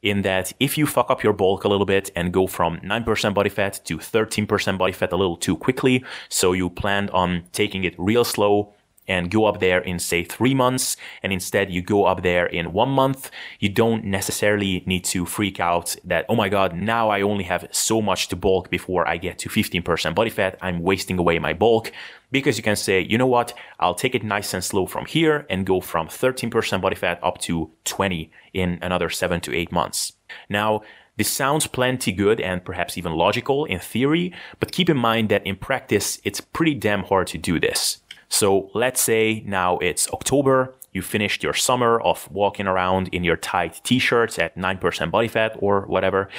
in 0.03 0.21
that 0.21 0.53
if 0.59 0.77
you 0.77 0.85
fuck 0.85 1.09
up 1.09 1.23
your 1.23 1.33
bulk 1.33 1.63
a 1.63 1.67
little 1.67 1.85
bit 1.85 2.11
and 2.15 2.31
go 2.31 2.45
from 2.45 2.77
9% 2.81 3.33
body 3.33 3.49
fat 3.49 3.81
to 3.85 3.97
13% 3.97 4.77
body 4.77 4.93
fat 4.93 5.11
a 5.11 5.15
little 5.15 5.37
too 5.37 5.57
quickly, 5.57 6.03
so 6.29 6.51
you 6.53 6.69
planned 6.69 7.09
on 7.11 7.43
taking 7.53 7.83
it 7.83 7.95
real 7.97 8.23
slow, 8.23 8.73
and 9.07 9.29
go 9.29 9.45
up 9.45 9.59
there 9.59 9.79
in 9.79 9.99
say 9.99 10.23
three 10.23 10.53
months 10.53 10.97
and 11.21 11.33
instead 11.33 11.71
you 11.71 11.81
go 11.81 12.05
up 12.05 12.23
there 12.23 12.45
in 12.45 12.73
one 12.73 12.89
month, 12.89 13.29
you 13.59 13.69
don't 13.69 14.05
necessarily 14.05 14.83
need 14.85 15.03
to 15.05 15.25
freak 15.25 15.59
out 15.59 15.95
that, 16.03 16.25
oh 16.29 16.35
my 16.35 16.49
God, 16.49 16.75
now 16.75 17.09
I 17.09 17.21
only 17.21 17.43
have 17.43 17.67
so 17.71 18.01
much 18.01 18.27
to 18.29 18.35
bulk 18.35 18.69
before 18.69 19.07
I 19.07 19.17
get 19.17 19.37
to 19.39 19.49
15% 19.49 20.15
body 20.15 20.29
fat. 20.29 20.57
I'm 20.61 20.79
wasting 20.81 21.17
away 21.17 21.39
my 21.39 21.53
bulk 21.53 21.91
because 22.31 22.57
you 22.57 22.63
can 22.63 22.75
say, 22.75 22.99
you 23.01 23.17
know 23.17 23.27
what, 23.27 23.53
I'll 23.79 23.95
take 23.95 24.15
it 24.15 24.23
nice 24.23 24.53
and 24.53 24.63
slow 24.63 24.85
from 24.87 25.05
here 25.05 25.45
and 25.49 25.65
go 25.65 25.81
from 25.81 26.07
13% 26.07 26.81
body 26.81 26.95
fat 26.95 27.19
up 27.21 27.37
to 27.39 27.71
20 27.85 28.31
in 28.53 28.79
another 28.81 29.09
seven 29.09 29.39
to 29.41 29.53
eight 29.53 29.71
months. 29.71 30.13
Now, 30.49 30.81
this 31.15 31.29
sounds 31.29 31.67
plenty 31.67 32.11
good 32.11 32.41
and 32.41 32.65
perhaps 32.65 32.97
even 32.97 33.13
logical 33.13 33.65
in 33.65 33.79
theory, 33.79 34.33
but 34.59 34.71
keep 34.71 34.89
in 34.89 34.97
mind 34.97 35.29
that 35.29 35.45
in 35.45 35.55
practice, 35.55 36.19
it's 36.23 36.41
pretty 36.41 36.73
damn 36.73 37.03
hard 37.03 37.27
to 37.27 37.37
do 37.37 37.59
this. 37.59 37.99
So 38.33 38.71
let's 38.73 38.99
say 38.99 39.43
now 39.45 39.77
it's 39.77 40.09
October, 40.09 40.73
you 40.91 41.03
finished 41.03 41.43
your 41.43 41.53
summer 41.53 42.01
of 42.01 42.27
walking 42.31 42.65
around 42.65 43.09
in 43.09 43.23
your 43.23 43.37
tight 43.37 43.79
t-shirts 43.83 44.39
at 44.39 44.57
9% 44.57 45.11
body 45.11 45.27
fat 45.27 45.55
or 45.59 45.81
whatever, 45.81 46.29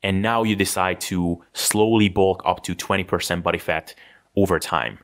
and 0.00 0.22
now 0.22 0.44
you 0.44 0.54
decide 0.54 1.00
to 1.00 1.42
slowly 1.52 2.08
bulk 2.08 2.40
up 2.44 2.62
to 2.62 2.76
20% 2.76 3.42
body 3.42 3.58
fat 3.58 3.96
over 4.36 4.60
time. 4.60 5.00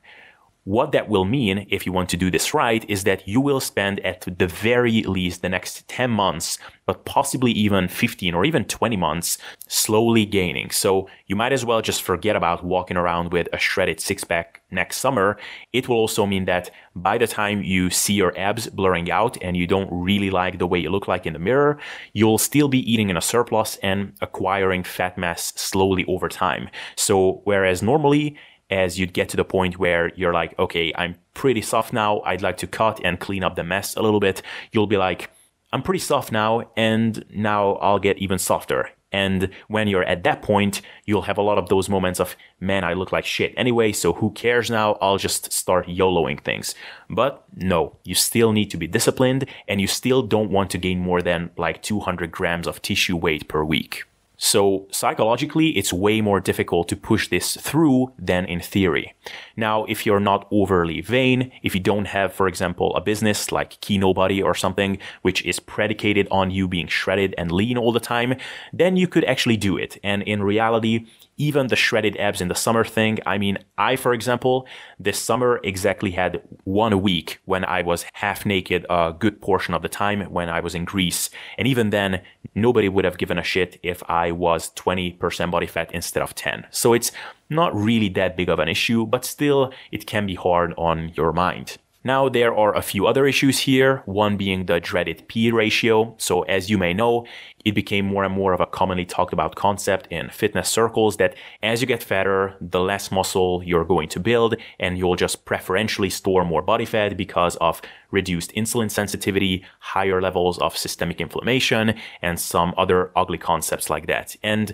What 0.67 0.91
that 0.91 1.07
will 1.07 1.23
mean, 1.23 1.65
if 1.69 1.85
you 1.85 1.93
want 1.93 2.09
to 2.09 2.17
do 2.17 2.29
this 2.29 2.53
right, 2.53 2.83
is 2.89 3.05
that 3.05 3.25
you 3.25 3.39
will 3.39 3.61
spend 3.61 4.01
at 4.01 4.27
the 4.37 4.47
very 4.47 5.01
least 5.03 5.41
the 5.41 5.47
next 5.47 5.87
10 5.87 6.09
months, 6.09 6.59
but 6.85 7.05
possibly 7.05 7.53
even 7.53 7.87
15 7.87 8.33
or 8.33 8.43
even 8.43 8.65
20 8.65 8.97
months, 8.97 9.37
slowly 9.69 10.25
gaining. 10.25 10.69
So 10.69 11.07
you 11.25 11.37
might 11.37 11.53
as 11.53 11.63
well 11.63 11.81
just 11.81 12.01
forget 12.01 12.35
about 12.35 12.65
walking 12.65 12.97
around 12.97 13.31
with 13.31 13.47
a 13.53 13.57
shredded 13.57 14.01
six 14.01 14.25
pack 14.25 14.61
next 14.69 14.97
summer. 14.97 15.37
It 15.71 15.87
will 15.87 15.95
also 15.95 16.25
mean 16.25 16.43
that 16.47 16.69
by 16.93 17.17
the 17.17 17.27
time 17.27 17.63
you 17.63 17.89
see 17.89 18.15
your 18.15 18.37
abs 18.37 18.67
blurring 18.67 19.09
out 19.09 19.37
and 19.41 19.55
you 19.55 19.67
don't 19.67 19.87
really 19.89 20.29
like 20.29 20.59
the 20.59 20.67
way 20.67 20.79
you 20.79 20.89
look 20.89 21.07
like 21.07 21.25
in 21.25 21.31
the 21.31 21.39
mirror, 21.39 21.79
you'll 22.11 22.37
still 22.37 22.67
be 22.67 22.91
eating 22.91 23.09
in 23.09 23.15
a 23.15 23.21
surplus 23.21 23.77
and 23.77 24.11
acquiring 24.19 24.83
fat 24.83 25.17
mass 25.17 25.53
slowly 25.55 26.03
over 26.09 26.27
time. 26.27 26.69
So 26.97 27.39
whereas 27.45 27.81
normally 27.81 28.35
as 28.69 28.99
you'd 28.99 29.13
get 29.13 29.29
to 29.29 29.37
the 29.37 29.45
point 29.45 29.79
where 29.79 30.11
you're 30.15 30.33
like, 30.33 30.57
okay, 30.59 30.91
I'm 30.95 31.15
pretty 31.33 31.61
soft 31.61 31.93
now. 31.93 32.21
I'd 32.21 32.41
like 32.41 32.57
to 32.57 32.67
cut 32.67 32.99
and 33.03 33.19
clean 33.19 33.43
up 33.43 33.55
the 33.55 33.63
mess 33.63 33.95
a 33.95 34.01
little 34.01 34.19
bit. 34.19 34.41
You'll 34.71 34.87
be 34.87 34.97
like, 34.97 35.29
I'm 35.71 35.83
pretty 35.83 35.99
soft 35.99 36.31
now, 36.31 36.71
and 36.77 37.25
now 37.29 37.73
I'll 37.75 37.99
get 37.99 38.17
even 38.19 38.39
softer. 38.39 38.89
And 39.11 39.49
when 39.69 39.87
you're 39.87 40.03
at 40.03 40.23
that 40.23 40.41
point, 40.41 40.81
you'll 41.05 41.21
have 41.23 41.37
a 41.37 41.41
lot 41.41 41.57
of 41.57 41.69
those 41.69 41.87
moments 41.87 42.19
of, 42.19 42.35
man, 42.59 42.83
I 42.83 42.93
look 42.93 43.11
like 43.11 43.25
shit 43.25 43.53
anyway, 43.55 43.93
so 43.93 44.13
who 44.13 44.31
cares 44.31 44.69
now? 44.69 44.97
I'll 45.01 45.17
just 45.17 45.51
start 45.51 45.87
YOLOing 45.87 46.41
things. 46.41 46.75
But 47.09 47.43
no, 47.55 47.97
you 48.03 48.15
still 48.15 48.51
need 48.51 48.69
to 48.71 48.77
be 48.77 48.87
disciplined, 48.87 49.45
and 49.67 49.79
you 49.79 49.87
still 49.87 50.21
don't 50.21 50.51
want 50.51 50.71
to 50.71 50.77
gain 50.77 50.99
more 50.99 51.21
than 51.21 51.51
like 51.57 51.81
200 51.83 52.31
grams 52.31 52.67
of 52.67 52.81
tissue 52.81 53.15
weight 53.15 53.47
per 53.47 53.63
week. 53.63 54.03
So 54.39 54.87
psychologically, 54.91 55.69
it's 55.69 55.91
way 55.91 56.21
more 56.21 56.39
difficult 56.39 56.87
to 56.89 56.95
push 56.95 57.27
this 57.27 57.57
through 57.57 58.13
than 58.19 58.45
in 58.45 58.59
theory. 58.59 59.15
Now, 59.55 59.85
if 59.85 60.05
you're 60.05 60.19
not 60.19 60.47
overly 60.51 61.01
vain, 61.01 61.51
if 61.63 61.73
you 61.73 61.81
don't 61.81 62.05
have, 62.05 62.33
for 62.33 62.47
example, 62.47 62.95
a 62.95 63.01
business 63.01 63.51
like 63.51 63.81
Kinobody 63.81 64.43
or 64.43 64.53
something, 64.53 64.99
which 65.23 65.43
is 65.43 65.59
predicated 65.59 66.27
on 66.29 66.51
you 66.51 66.67
being 66.67 66.87
shredded 66.87 67.33
and 67.35 67.51
lean 67.51 67.79
all 67.79 67.91
the 67.91 67.99
time, 67.99 68.35
then 68.71 68.95
you 68.95 69.07
could 69.07 69.25
actually 69.25 69.57
do 69.57 69.75
it. 69.75 69.97
And 70.03 70.21
in 70.21 70.43
reality, 70.43 71.07
even 71.37 71.67
the 71.67 71.75
shredded 71.75 72.17
abs 72.17 72.41
in 72.41 72.47
the 72.47 72.55
summer 72.55 72.83
thing. 72.83 73.19
I 73.25 73.37
mean, 73.37 73.59
I, 73.77 73.95
for 73.95 74.13
example, 74.13 74.67
this 74.99 75.19
summer 75.19 75.59
exactly 75.63 76.11
had 76.11 76.41
one 76.63 77.01
week 77.01 77.39
when 77.45 77.63
I 77.63 77.83
was 77.83 78.05
half 78.13 78.45
naked 78.45 78.85
a 78.89 79.13
good 79.17 79.39
portion 79.41 79.73
of 79.73 79.83
the 79.83 79.89
time 79.89 80.21
when 80.31 80.49
I 80.49 80.59
was 80.59 80.75
in 80.75 80.85
Greece. 80.85 81.29
And 81.57 81.67
even 81.67 81.91
then, 81.91 82.21
nobody 82.55 82.89
would 82.89 83.05
have 83.05 83.17
given 83.17 83.37
a 83.37 83.43
shit 83.43 83.79
if 83.83 84.03
I 84.09 84.31
was 84.31 84.71
20% 84.71 85.51
body 85.51 85.67
fat 85.67 85.91
instead 85.93 86.23
of 86.23 86.35
10. 86.35 86.65
So 86.71 86.93
it's 86.93 87.11
not 87.49 87.75
really 87.75 88.09
that 88.09 88.35
big 88.35 88.49
of 88.49 88.59
an 88.59 88.67
issue, 88.67 89.05
but 89.05 89.23
still, 89.23 89.71
it 89.91 90.07
can 90.07 90.25
be 90.25 90.35
hard 90.35 90.73
on 90.77 91.11
your 91.15 91.31
mind. 91.31 91.77
Now, 92.07 92.29
there 92.29 92.55
are 92.55 92.73
a 92.73 92.81
few 92.81 93.05
other 93.05 93.27
issues 93.27 93.59
here, 93.59 94.01
one 94.05 94.37
being 94.37 94.65
the 94.65 94.79
dreaded 94.79 95.27
P 95.27 95.51
ratio. 95.51 96.15
So, 96.17 96.43
as 96.43 96.69
you 96.69 96.77
may 96.77 96.93
know, 96.93 97.25
it 97.65 97.75
became 97.75 98.05
more 98.05 98.23
and 98.23 98.33
more 98.33 98.53
of 98.53 98.61
a 98.61 98.65
commonly 98.65 99.03
talked 99.03 99.33
about 99.33 99.55
concept 99.55 100.07
in 100.09 100.29
fitness 100.29 100.69
circles 100.69 101.17
that 101.17 101.35
as 101.61 101.81
you 101.81 101.87
get 101.87 102.01
fatter, 102.01 102.55
the 102.61 102.79
less 102.79 103.11
muscle 103.11 103.61
you're 103.61 103.83
going 103.83 104.07
to 104.07 104.21
build, 104.21 104.55
and 104.79 104.97
you'll 104.97 105.17
just 105.17 105.43
preferentially 105.43 106.09
store 106.09 106.45
more 106.45 106.61
body 106.61 106.85
fat 106.85 107.17
because 107.17 107.57
of 107.57 107.81
reduced 108.09 108.53
insulin 108.55 108.89
sensitivity, 108.89 109.65
higher 109.79 110.21
levels 110.21 110.57
of 110.59 110.77
systemic 110.77 111.19
inflammation, 111.19 111.93
and 112.21 112.39
some 112.39 112.73
other 112.77 113.11
ugly 113.17 113.37
concepts 113.37 113.89
like 113.89 114.07
that. 114.07 114.33
And 114.41 114.73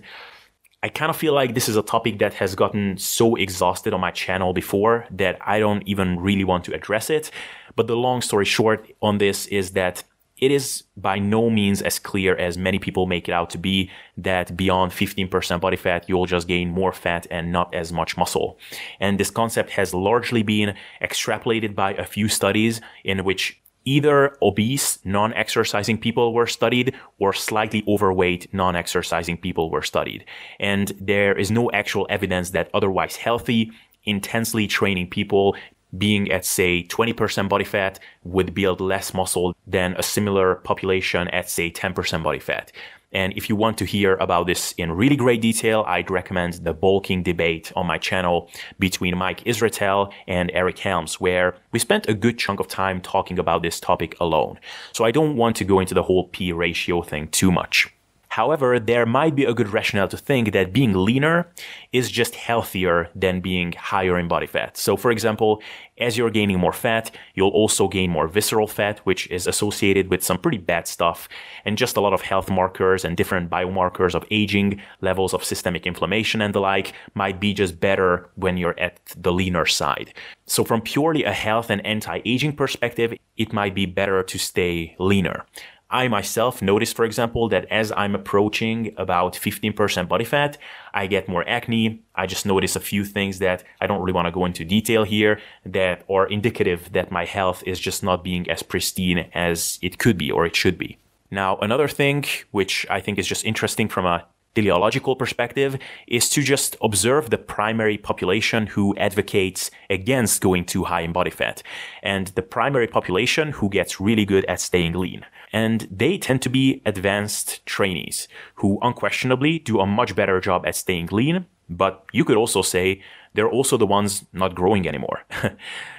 I 0.83 0.89
kind 0.89 1.09
of 1.09 1.15
feel 1.15 1.33
like 1.33 1.53
this 1.53 1.69
is 1.69 1.77
a 1.77 1.81
topic 1.81 2.19
that 2.19 2.33
has 2.33 2.55
gotten 2.55 2.97
so 2.97 3.35
exhausted 3.35 3.93
on 3.93 4.01
my 4.01 4.11
channel 4.11 4.51
before 4.51 5.07
that 5.11 5.37
I 5.39 5.57
don't 5.59 5.81
even 5.87 6.19
really 6.19 6.43
want 6.43 6.65
to 6.65 6.73
address 6.73 7.09
it. 7.09 7.31
But 7.77 7.87
the 7.87 7.95
long 7.95 8.21
story 8.21 8.43
short 8.43 8.85
on 9.01 9.17
this 9.17 9.45
is 9.47 9.71
that 9.71 10.03
it 10.37 10.51
is 10.51 10.83
by 10.97 11.19
no 11.19 11.49
means 11.49 11.81
as 11.81 11.99
clear 11.99 12.35
as 12.35 12.57
many 12.57 12.79
people 12.79 13.05
make 13.05 13.29
it 13.29 13.31
out 13.31 13.49
to 13.51 13.57
be 13.57 13.89
that 14.17 14.57
beyond 14.57 14.91
15% 14.91 15.61
body 15.61 15.77
fat, 15.77 16.03
you'll 16.09 16.25
just 16.25 16.49
gain 16.49 16.69
more 16.69 16.91
fat 16.91 17.25
and 17.31 17.53
not 17.53 17.73
as 17.73 17.93
much 17.93 18.17
muscle. 18.17 18.59
And 18.99 19.17
this 19.17 19.31
concept 19.31 19.69
has 19.69 19.93
largely 19.93 20.43
been 20.43 20.75
extrapolated 21.01 21.75
by 21.75 21.93
a 21.93 22.03
few 22.03 22.27
studies 22.27 22.81
in 23.05 23.23
which 23.23 23.62
either 23.85 24.37
obese, 24.41 24.99
non-exercising 25.03 25.97
people 25.97 26.33
were 26.33 26.47
studied 26.47 26.95
or 27.19 27.33
slightly 27.33 27.83
overweight, 27.87 28.53
non-exercising 28.53 29.37
people 29.37 29.69
were 29.69 29.81
studied. 29.81 30.25
And 30.59 30.91
there 30.99 31.37
is 31.37 31.51
no 31.51 31.71
actual 31.71 32.07
evidence 32.09 32.51
that 32.51 32.69
otherwise 32.73 33.15
healthy, 33.17 33.71
intensely 34.05 34.67
training 34.67 35.09
people 35.09 35.55
being 35.97 36.31
at 36.31 36.45
say 36.45 36.83
20% 36.83 37.49
body 37.49 37.65
fat 37.65 37.99
would 38.23 38.53
build 38.53 38.81
less 38.81 39.13
muscle 39.13 39.55
than 39.67 39.93
a 39.97 40.03
similar 40.03 40.55
population 40.55 41.27
at 41.27 41.49
say 41.49 41.69
10% 41.69 42.23
body 42.23 42.39
fat. 42.39 42.71
And 43.13 43.33
if 43.33 43.49
you 43.49 43.55
want 43.55 43.77
to 43.77 43.85
hear 43.85 44.15
about 44.15 44.47
this 44.47 44.73
in 44.77 44.91
really 44.91 45.15
great 45.15 45.41
detail, 45.41 45.83
I'd 45.87 46.09
recommend 46.09 46.53
the 46.55 46.73
bulking 46.73 47.23
debate 47.23 47.71
on 47.75 47.87
my 47.87 47.97
channel 47.97 48.49
between 48.79 49.17
Mike 49.17 49.43
Israetel 49.45 50.11
and 50.27 50.51
Eric 50.53 50.79
Helms, 50.79 51.21
where 51.21 51.55
we 51.71 51.79
spent 51.79 52.09
a 52.09 52.13
good 52.13 52.37
chunk 52.39 52.59
of 52.59 52.67
time 52.67 53.01
talking 53.01 53.39
about 53.39 53.61
this 53.61 53.79
topic 53.79 54.15
alone. 54.19 54.59
So 54.91 55.05
I 55.05 55.11
don't 55.11 55.37
want 55.37 55.55
to 55.57 55.63
go 55.63 55.79
into 55.79 55.93
the 55.93 56.03
whole 56.03 56.27
P 56.27 56.51
ratio 56.51 57.01
thing 57.01 57.27
too 57.27 57.51
much. 57.51 57.93
However, 58.33 58.79
there 58.79 59.05
might 59.05 59.35
be 59.35 59.45
a 59.45 59.53
good 59.53 59.71
rationale 59.71 60.07
to 60.07 60.17
think 60.17 60.53
that 60.53 60.73
being 60.73 60.93
leaner 60.93 61.45
is 61.91 62.09
just 62.09 62.33
healthier 62.33 63.11
than 63.13 63.41
being 63.41 63.73
higher 63.73 64.17
in 64.17 64.27
body 64.27 64.47
fat. 64.47 64.75
So, 64.75 64.97
for 64.97 65.11
example, 65.11 65.61
as 65.99 66.17
you're 66.17 66.31
gaining 66.31 66.57
more 66.57 66.73
fat, 66.73 67.15
you'll 67.35 67.49
also 67.61 67.87
gain 67.87 68.09
more 68.09 68.27
visceral 68.27 68.65
fat, 68.65 68.97
which 69.05 69.29
is 69.29 69.45
associated 69.45 70.09
with 70.09 70.23
some 70.23 70.39
pretty 70.39 70.57
bad 70.57 70.87
stuff 70.87 71.29
and 71.63 71.77
just 71.77 71.95
a 71.95 72.01
lot 72.01 72.11
of 72.11 72.21
health 72.21 72.49
markers 72.49 73.05
and 73.05 73.15
different 73.15 73.51
biomarkers 73.51 74.15
of 74.15 74.25
aging, 74.31 74.81
levels 75.01 75.35
of 75.35 75.43
systemic 75.43 75.85
inflammation 75.85 76.41
and 76.41 76.55
the 76.55 76.59
like 76.59 76.93
might 77.13 77.39
be 77.39 77.53
just 77.53 77.79
better 77.79 78.27
when 78.33 78.57
you're 78.57 78.79
at 78.79 78.99
the 79.15 79.31
leaner 79.31 79.67
side. 79.67 80.11
So, 80.47 80.63
from 80.63 80.81
purely 80.81 81.23
a 81.23 81.33
health 81.33 81.69
and 81.69 81.85
anti 81.85 82.19
aging 82.25 82.55
perspective, 82.55 83.13
it 83.37 83.53
might 83.53 83.75
be 83.75 83.85
better 83.85 84.23
to 84.23 84.39
stay 84.39 84.95
leaner. 84.97 85.45
I 85.93 86.07
myself 86.07 86.61
notice, 86.61 86.91
for 86.91 87.05
example, 87.05 87.47
that 87.49 87.65
as 87.69 87.91
I'm 87.91 88.15
approaching 88.15 88.95
about 88.97 89.33
15% 89.33 90.07
body 90.07 90.25
fat, 90.25 90.57
I 90.91 91.05
get 91.05 91.29
more 91.29 91.47
acne. 91.47 92.01
I 92.15 92.25
just 92.25 92.47
notice 92.47 92.75
a 92.75 92.79
few 92.79 93.05
things 93.05 93.37
that 93.39 93.63
I 93.79 93.85
don't 93.85 94.01
really 94.01 94.11
want 94.11 94.25
to 94.25 94.31
go 94.31 94.45
into 94.45 94.65
detail 94.65 95.03
here 95.03 95.39
that 95.63 96.03
are 96.09 96.25
indicative 96.25 96.91
that 96.93 97.11
my 97.11 97.25
health 97.25 97.61
is 97.67 97.79
just 97.79 98.01
not 98.01 98.23
being 98.23 98.49
as 98.49 98.63
pristine 98.63 99.29
as 99.35 99.77
it 99.83 99.99
could 99.99 100.17
be 100.17 100.31
or 100.31 100.47
it 100.47 100.55
should 100.55 100.79
be. 100.79 100.97
Now, 101.29 101.57
another 101.57 101.87
thing 101.87 102.25
which 102.49 102.87
I 102.89 102.99
think 102.99 103.19
is 103.19 103.27
just 103.27 103.45
interesting 103.45 103.87
from 103.87 104.07
a 104.07 104.25
teleological 104.55 105.15
perspective 105.15 105.77
is 106.07 106.29
to 106.29 106.41
just 106.41 106.75
observe 106.81 107.29
the 107.29 107.37
primary 107.37 107.97
population 107.97 108.67
who 108.67 108.95
advocates 108.97 109.71
against 109.89 110.41
going 110.41 110.65
too 110.65 110.83
high 110.85 111.01
in 111.01 111.11
body 111.11 111.31
fat 111.31 111.63
and 112.01 112.27
the 112.29 112.41
primary 112.41 112.87
population 112.87 113.51
who 113.51 113.69
gets 113.69 113.99
really 113.99 114.25
good 114.25 114.45
at 114.45 114.59
staying 114.59 114.93
lean. 114.93 115.25
And 115.53 115.87
they 115.91 116.17
tend 116.17 116.41
to 116.41 116.49
be 116.49 116.81
advanced 116.85 117.65
trainees 117.65 118.27
who 118.55 118.79
unquestionably 118.81 119.59
do 119.59 119.79
a 119.79 119.85
much 119.85 120.15
better 120.15 120.41
job 120.41 120.65
at 120.65 120.75
staying 120.75 121.09
lean. 121.11 121.45
But 121.69 122.03
you 122.11 122.25
could 122.25 122.35
also 122.35 122.61
say 122.61 123.01
they're 123.33 123.49
also 123.49 123.77
the 123.77 123.87
ones 123.87 124.25
not 124.33 124.55
growing 124.55 124.87
anymore. 124.87 125.23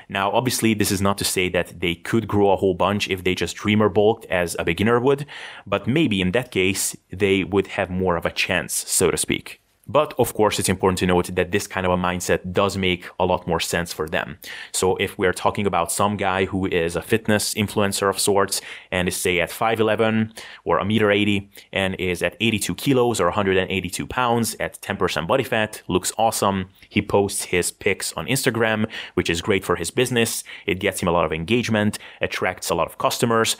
now, 0.09 0.31
obviously, 0.31 0.75
this 0.75 0.91
is 0.91 1.01
not 1.01 1.19
to 1.19 1.25
say 1.25 1.49
that 1.49 1.81
they 1.81 1.95
could 1.95 2.29
grow 2.29 2.51
a 2.51 2.57
whole 2.57 2.75
bunch 2.75 3.09
if 3.09 3.25
they 3.25 3.35
just 3.35 3.57
dreamer 3.57 3.89
bulked 3.89 4.27
as 4.27 4.57
a 4.59 4.65
beginner 4.65 5.01
would, 5.01 5.27
but 5.67 5.87
maybe 5.87 6.21
in 6.21 6.33
that 6.33 6.51
case, 6.51 6.97
they 7.11 7.45
would 7.45 7.69
have 7.69 7.91
more 7.91 8.17
of 8.17 8.27
a 8.27 8.31
chance, 8.31 8.73
so 8.73 9.11
to 9.11 9.17
speak. 9.17 9.61
But 9.87 10.15
of 10.19 10.35
course, 10.35 10.59
it's 10.59 10.69
important 10.69 10.99
to 11.01 11.07
note 11.07 11.35
that 11.35 11.51
this 11.53 11.67
kind 11.67 11.87
of 11.87 11.93
a 11.93 11.97
mindset 11.97 12.53
does 12.53 12.77
make 12.77 13.07
a 13.21 13.27
lot 13.27 13.47
more 13.47 13.61
sense 13.61 13.93
for 13.93 14.09
them. 14.09 14.39
So 14.73 14.97
if 14.97 15.19
we're 15.19 15.33
talking 15.33 15.67
about 15.67 15.93
some 15.93 16.17
guy 16.17 16.47
who 16.47 16.67
is 16.67 16.97
a 16.97 17.03
fitness 17.03 17.55
influencer 17.55 18.09
of 18.09 18.19
sorts 18.19 18.61
and 18.91 19.09
is 19.09 19.17
say 19.17 19.41
at 19.41 19.51
5'11 19.51 20.37
or 20.65 20.79
a 20.79 20.85
meter 20.85 21.11
80 21.11 21.51
and 21.73 21.95
is 21.99 22.23
at 22.23 22.37
82 22.41 22.75
kilos 22.77 23.21
or 23.21 23.27
182 23.27 24.07
pounds 24.07 24.57
at 24.59 24.81
10% 24.81 25.27
body 25.27 25.45
fat, 25.45 25.83
looks 25.87 26.13
awesome. 26.17 26.71
He 26.89 27.03
posts 27.03 27.45
his 27.45 27.71
pics 27.71 28.13
on 28.15 28.27
Instagram, 28.27 28.89
which 29.15 29.29
is 29.29 29.43
great 29.43 29.65
for 29.65 29.77
his 29.77 29.91
business. 29.91 30.45
It 30.67 30.81
gets 30.81 31.01
him 31.01 31.09
a 31.09 31.13
lot 31.13 31.25
of 31.25 31.33
engagement, 31.33 31.99
attracts 32.21 32.71
a 32.71 32.75
lot 32.75 32.87
of 32.87 32.99
customers 32.99 33.57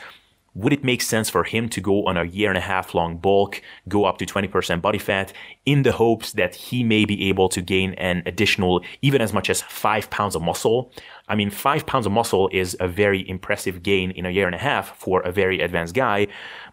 would 0.55 0.71
it 0.71 0.83
make 0.83 1.01
sense 1.01 1.29
for 1.29 1.43
him 1.43 1.67
to 1.69 1.81
go 1.81 2.05
on 2.05 2.15
a 2.15 2.23
year 2.23 2.49
and 2.49 2.57
a 2.57 2.61
half 2.61 2.95
long 2.95 3.17
bulk, 3.17 3.61
go 3.89 4.05
up 4.05 4.17
to 4.17 4.25
20% 4.25 4.81
body 4.81 4.97
fat 4.97 5.33
in 5.65 5.83
the 5.83 5.91
hopes 5.91 6.31
that 6.31 6.55
he 6.55 6.81
may 6.83 7.03
be 7.03 7.27
able 7.27 7.49
to 7.49 7.61
gain 7.61 7.93
an 7.95 8.23
additional, 8.25 8.81
even 9.01 9.21
as 9.21 9.33
much 9.33 9.49
as 9.49 9.61
five 9.61 10.09
pounds 10.09 10.33
of 10.33 10.41
muscle? 10.41 10.91
I 11.27 11.35
mean, 11.35 11.49
five 11.49 11.85
pounds 11.85 12.05
of 12.05 12.13
muscle 12.13 12.49
is 12.53 12.77
a 12.79 12.87
very 12.87 13.27
impressive 13.27 13.83
gain 13.83 14.11
in 14.11 14.25
a 14.25 14.29
year 14.29 14.45
and 14.45 14.55
a 14.55 14.59
half 14.59 14.97
for 14.97 15.21
a 15.21 15.31
very 15.31 15.59
advanced 15.59 15.93
guy. 15.93 16.27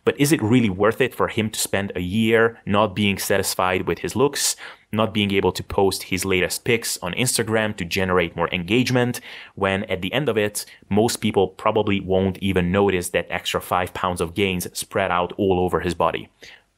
But 0.05 0.19
is 0.21 0.31
it 0.31 0.43
really 0.43 0.71
worth 0.71 1.01
it 1.01 1.15
for 1.15 1.29
him 1.29 1.51
to 1.51 1.59
spend 1.59 1.93
a 1.97 2.01
year 2.01 2.61
not 2.65 2.95
being 2.95 3.19
satisfied 3.19 3.87
with 3.89 3.99
his 3.99 4.15
looks, 4.15 4.57
not 4.93 5.15
being 5.15 5.33
able 5.33 5.53
to 5.53 5.63
post 5.65 6.05
his 6.05 6.25
latest 6.25 6.65
pics 6.65 6.99
on 6.99 7.15
Instagram 7.15 7.75
to 7.77 7.85
generate 7.85 8.37
more 8.37 8.49
engagement, 8.53 9.21
when 9.55 9.85
at 9.85 10.03
the 10.03 10.13
end 10.13 10.29
of 10.29 10.37
it, 10.37 10.67
most 10.91 11.17
people 11.17 11.49
probably 11.49 11.99
won't 12.01 12.39
even 12.39 12.71
notice 12.71 13.09
that 13.11 13.27
extra 13.31 13.61
five 13.61 13.95
pounds 13.95 14.21
of 14.21 14.35
gains 14.35 14.69
spread 14.79 15.11
out 15.11 15.33
all 15.39 15.59
over 15.59 15.81
his 15.81 15.95
body? 15.95 16.29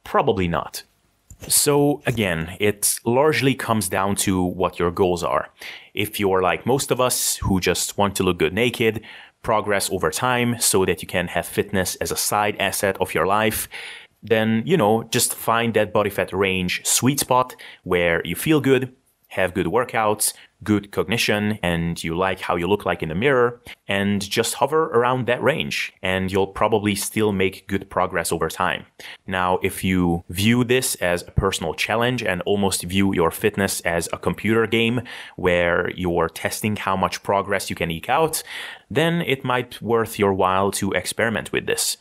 Probably 0.04 0.46
not. 0.46 0.84
So 1.48 2.02
again, 2.06 2.56
it 2.60 3.00
largely 3.04 3.54
comes 3.54 3.88
down 3.88 4.16
to 4.16 4.42
what 4.42 4.78
your 4.78 4.90
goals 4.90 5.22
are. 5.22 5.50
If 5.92 6.18
you're 6.20 6.40
like 6.40 6.64
most 6.64 6.90
of 6.90 7.00
us 7.00 7.36
who 7.36 7.60
just 7.60 7.98
want 7.98 8.16
to 8.16 8.22
look 8.22 8.38
good 8.38 8.54
naked, 8.54 9.02
progress 9.42 9.90
over 9.90 10.10
time 10.10 10.58
so 10.58 10.84
that 10.86 11.02
you 11.02 11.08
can 11.08 11.28
have 11.28 11.46
fitness 11.46 11.96
as 11.96 12.10
a 12.10 12.16
side 12.16 12.56
asset 12.58 12.96
of 13.00 13.12
your 13.12 13.26
life, 13.26 13.68
then, 14.24 14.62
you 14.64 14.76
know, 14.76 15.04
just 15.04 15.34
find 15.34 15.74
that 15.74 15.92
body 15.92 16.10
fat 16.10 16.32
range 16.32 16.84
sweet 16.84 17.20
spot 17.20 17.54
where 17.84 18.22
you 18.24 18.34
feel 18.34 18.60
good, 18.60 18.94
have 19.28 19.54
good 19.54 19.66
workouts, 19.66 20.32
good 20.62 20.90
cognition, 20.90 21.58
and 21.62 22.02
you 22.02 22.16
like 22.16 22.40
how 22.40 22.56
you 22.56 22.66
look 22.66 22.86
like 22.86 23.02
in 23.02 23.10
the 23.10 23.14
mirror, 23.14 23.60
and 23.86 24.22
just 24.22 24.54
hover 24.54 24.84
around 24.84 25.26
that 25.26 25.42
range, 25.42 25.92
and 26.02 26.32
you'll 26.32 26.46
probably 26.46 26.94
still 26.94 27.32
make 27.32 27.66
good 27.66 27.90
progress 27.90 28.32
over 28.32 28.48
time. 28.48 28.86
Now, 29.26 29.58
if 29.62 29.84
you 29.84 30.24
view 30.30 30.64
this 30.64 30.94
as 30.96 31.22
a 31.22 31.32
personal 31.32 31.74
challenge 31.74 32.22
and 32.22 32.40
almost 32.42 32.82
view 32.82 33.14
your 33.14 33.30
fitness 33.30 33.80
as 33.82 34.08
a 34.12 34.18
computer 34.18 34.66
game 34.66 35.02
where 35.36 35.90
you're 35.90 36.30
testing 36.30 36.76
how 36.76 36.96
much 36.96 37.22
progress 37.22 37.68
you 37.68 37.76
can 37.76 37.90
eke 37.90 38.08
out, 38.08 38.42
then 38.90 39.20
it 39.22 39.44
might 39.44 39.82
worth 39.82 40.18
your 40.18 40.32
while 40.32 40.70
to 40.70 40.92
experiment 40.92 41.52
with 41.52 41.66
this. 41.66 41.98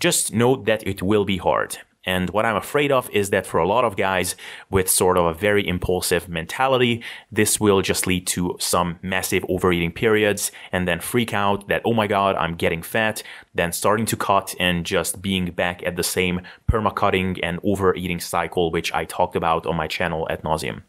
Just 0.00 0.32
note 0.32 0.64
that 0.64 0.86
it 0.86 1.02
will 1.02 1.24
be 1.24 1.36
hard 1.36 1.78
and 2.04 2.30
what 2.30 2.46
I'm 2.46 2.56
afraid 2.56 2.90
of 2.90 3.10
is 3.10 3.28
that 3.30 3.46
for 3.46 3.60
a 3.60 3.68
lot 3.68 3.84
of 3.84 3.96
guys 3.96 4.34
with 4.70 4.88
sort 4.88 5.18
of 5.18 5.26
a 5.26 5.34
very 5.34 5.66
impulsive 5.66 6.28
mentality, 6.28 7.04
this 7.30 7.60
will 7.60 7.82
just 7.82 8.06
lead 8.06 8.26
to 8.28 8.56
some 8.58 8.98
massive 9.02 9.44
overeating 9.50 9.92
periods 9.92 10.50
and 10.72 10.88
then 10.88 11.00
freak 11.00 11.34
out 11.34 11.68
that, 11.68 11.82
oh 11.84 11.92
my 11.92 12.06
God, 12.06 12.36
I'm 12.36 12.54
getting 12.54 12.80
fat, 12.80 13.22
then 13.54 13.72
starting 13.72 14.06
to 14.06 14.16
cut 14.16 14.54
and 14.58 14.86
just 14.86 15.20
being 15.20 15.50
back 15.50 15.82
at 15.84 15.96
the 15.96 16.02
same 16.02 16.40
perma-cutting 16.70 17.38
and 17.42 17.60
overeating 17.62 18.20
cycle, 18.20 18.70
which 18.70 18.92
I 18.94 19.04
talked 19.04 19.36
about 19.36 19.66
on 19.66 19.76
my 19.76 19.86
channel 19.86 20.26
at 20.30 20.42
nauseum. 20.42 20.82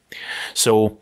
So, 0.54 0.98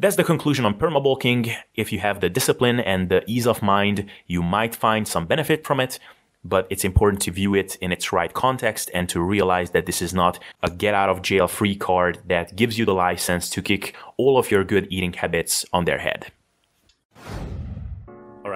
that's 0.00 0.14
the 0.14 0.22
conclusion 0.22 0.64
on 0.64 0.74
permabulking. 0.78 1.56
If 1.74 1.90
you 1.90 1.98
have 1.98 2.20
the 2.20 2.28
discipline 2.28 2.78
and 2.78 3.08
the 3.08 3.24
ease 3.26 3.48
of 3.48 3.62
mind, 3.62 4.06
you 4.28 4.44
might 4.44 4.76
find 4.76 5.08
some 5.08 5.26
benefit 5.26 5.66
from 5.66 5.80
it 5.80 5.98
but 6.44 6.66
it's 6.70 6.84
important 6.84 7.22
to 7.22 7.30
view 7.30 7.54
it 7.54 7.76
in 7.76 7.92
its 7.92 8.12
right 8.12 8.32
context 8.32 8.90
and 8.94 9.08
to 9.08 9.20
realize 9.20 9.70
that 9.70 9.86
this 9.86 10.00
is 10.00 10.14
not 10.14 10.38
a 10.62 10.70
get 10.70 10.94
out 10.94 11.08
of 11.08 11.22
jail 11.22 11.48
free 11.48 11.76
card 11.76 12.18
that 12.26 12.56
gives 12.56 12.78
you 12.78 12.84
the 12.84 12.94
license 12.94 13.50
to 13.50 13.62
kick 13.62 13.94
all 14.16 14.38
of 14.38 14.50
your 14.50 14.64
good 14.64 14.86
eating 14.90 15.12
habits 15.12 15.64
on 15.72 15.84
their 15.84 15.98
head. 15.98 16.32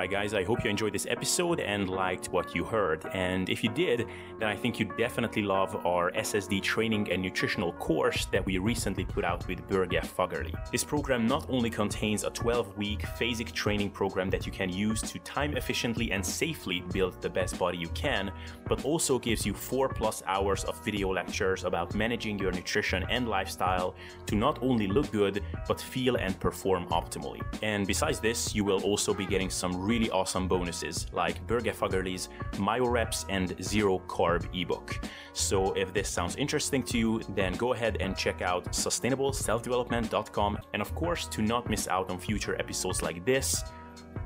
Alright, 0.03 0.11
guys, 0.11 0.35
I 0.35 0.43
hope 0.43 0.65
you 0.65 0.71
enjoyed 0.71 0.93
this 0.93 1.07
episode 1.09 1.61
and 1.61 1.89
liked 1.89 2.27
what 2.33 2.57
you 2.57 2.65
heard. 2.65 3.07
And 3.15 3.49
if 3.49 3.63
you 3.63 3.71
did, 3.71 4.09
then 4.41 4.49
I 4.49 4.57
think 4.57 4.81
you 4.81 4.87
definitely 4.99 5.43
love 5.43 5.87
our 5.87 6.11
SSD 6.11 6.61
training 6.61 7.13
and 7.13 7.23
nutritional 7.23 7.73
course 7.75 8.25
that 8.33 8.45
we 8.45 8.59
recently 8.59 9.05
put 9.05 9.25
out 9.25 9.47
with 9.47 9.65
Børge 9.69 10.05
Fagerli. 10.05 10.53
This 10.73 10.83
program 10.83 11.29
not 11.29 11.49
only 11.49 11.71
contains 11.71 12.25
a 12.25 12.31
12 12.31 12.77
week 12.77 13.03
phasic 13.17 13.53
training 13.53 13.91
program 13.91 14.29
that 14.31 14.45
you 14.45 14.51
can 14.51 14.71
use 14.73 15.01
to 15.03 15.21
time 15.21 15.57
efficiently 15.57 16.11
and 16.11 16.27
safely 16.27 16.83
build 16.93 17.23
the 17.23 17.31
best 17.31 17.57
body 17.57 17.79
you 17.79 17.91
can, 17.91 18.33
but 18.67 18.85
also 18.85 19.21
gives 19.21 19.47
you 19.47 19.55
4 19.55 19.89
plus 19.91 20.21
hours 20.27 20.65
of 20.65 20.85
video 20.85 21.13
lectures 21.13 21.63
about 21.63 21.95
managing 21.95 22.41
your 22.41 22.51
nutrition 22.51 23.05
and 23.09 23.29
lifestyle 23.29 23.95
to 24.27 24.35
not 24.35 24.59
only 24.63 24.89
look 24.89 25.13
good, 25.13 25.45
but 25.69 25.81
feel 25.81 26.17
and 26.17 26.41
perform 26.41 26.87
optimally. 26.89 27.41
And 27.63 27.87
besides 27.87 28.19
this, 28.19 28.53
you 28.53 28.65
will 28.65 28.83
also 28.83 29.15
be 29.15 29.27
getting 29.27 29.49
some 29.49 29.81
really 29.93 30.11
awesome 30.11 30.49
bonuses 30.49 31.07
like 31.13 31.47
Børge 31.47 31.73
Fagerli's 31.75 32.29
MyoReps 32.53 33.27
and 33.29 33.49
Zero 33.63 34.01
Carb 34.09 34.43
ebook. 34.55 34.89
So 35.35 35.73
if 35.75 35.93
this 35.93 36.09
sounds 36.09 36.35
interesting 36.37 36.83
to 36.85 36.99
you, 36.99 37.21
then 37.35 37.53
go 37.65 37.75
ahead 37.75 37.99
and 38.01 38.17
check 38.17 38.41
out 38.43 38.65
sustainableselfdevelopment.com. 38.73 40.59
And 40.73 40.81
of 40.83 40.95
course, 40.95 41.27
to 41.35 41.43
not 41.43 41.69
miss 41.69 41.89
out 41.89 42.11
on 42.11 42.19
future 42.19 42.55
episodes 42.59 43.03
like 43.03 43.25
this, 43.27 43.65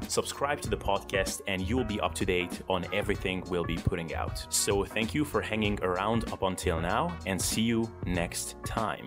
subscribe 0.09 0.61
to 0.61 0.71
the 0.71 0.77
podcast 0.77 1.41
and 1.49 1.59
you'll 1.69 1.91
be 1.95 2.01
up 2.01 2.15
to 2.15 2.25
date 2.25 2.63
on 2.69 2.87
everything 2.93 3.43
we'll 3.51 3.71
be 3.75 3.77
putting 3.91 4.15
out. 4.15 4.37
So 4.53 4.85
thank 4.85 5.15
you 5.15 5.25
for 5.25 5.41
hanging 5.41 5.79
around 5.83 6.33
up 6.33 6.43
until 6.43 6.81
now 6.81 7.17
and 7.27 7.41
see 7.41 7.63
you 7.63 7.91
next 8.05 8.57
time. 8.65 9.07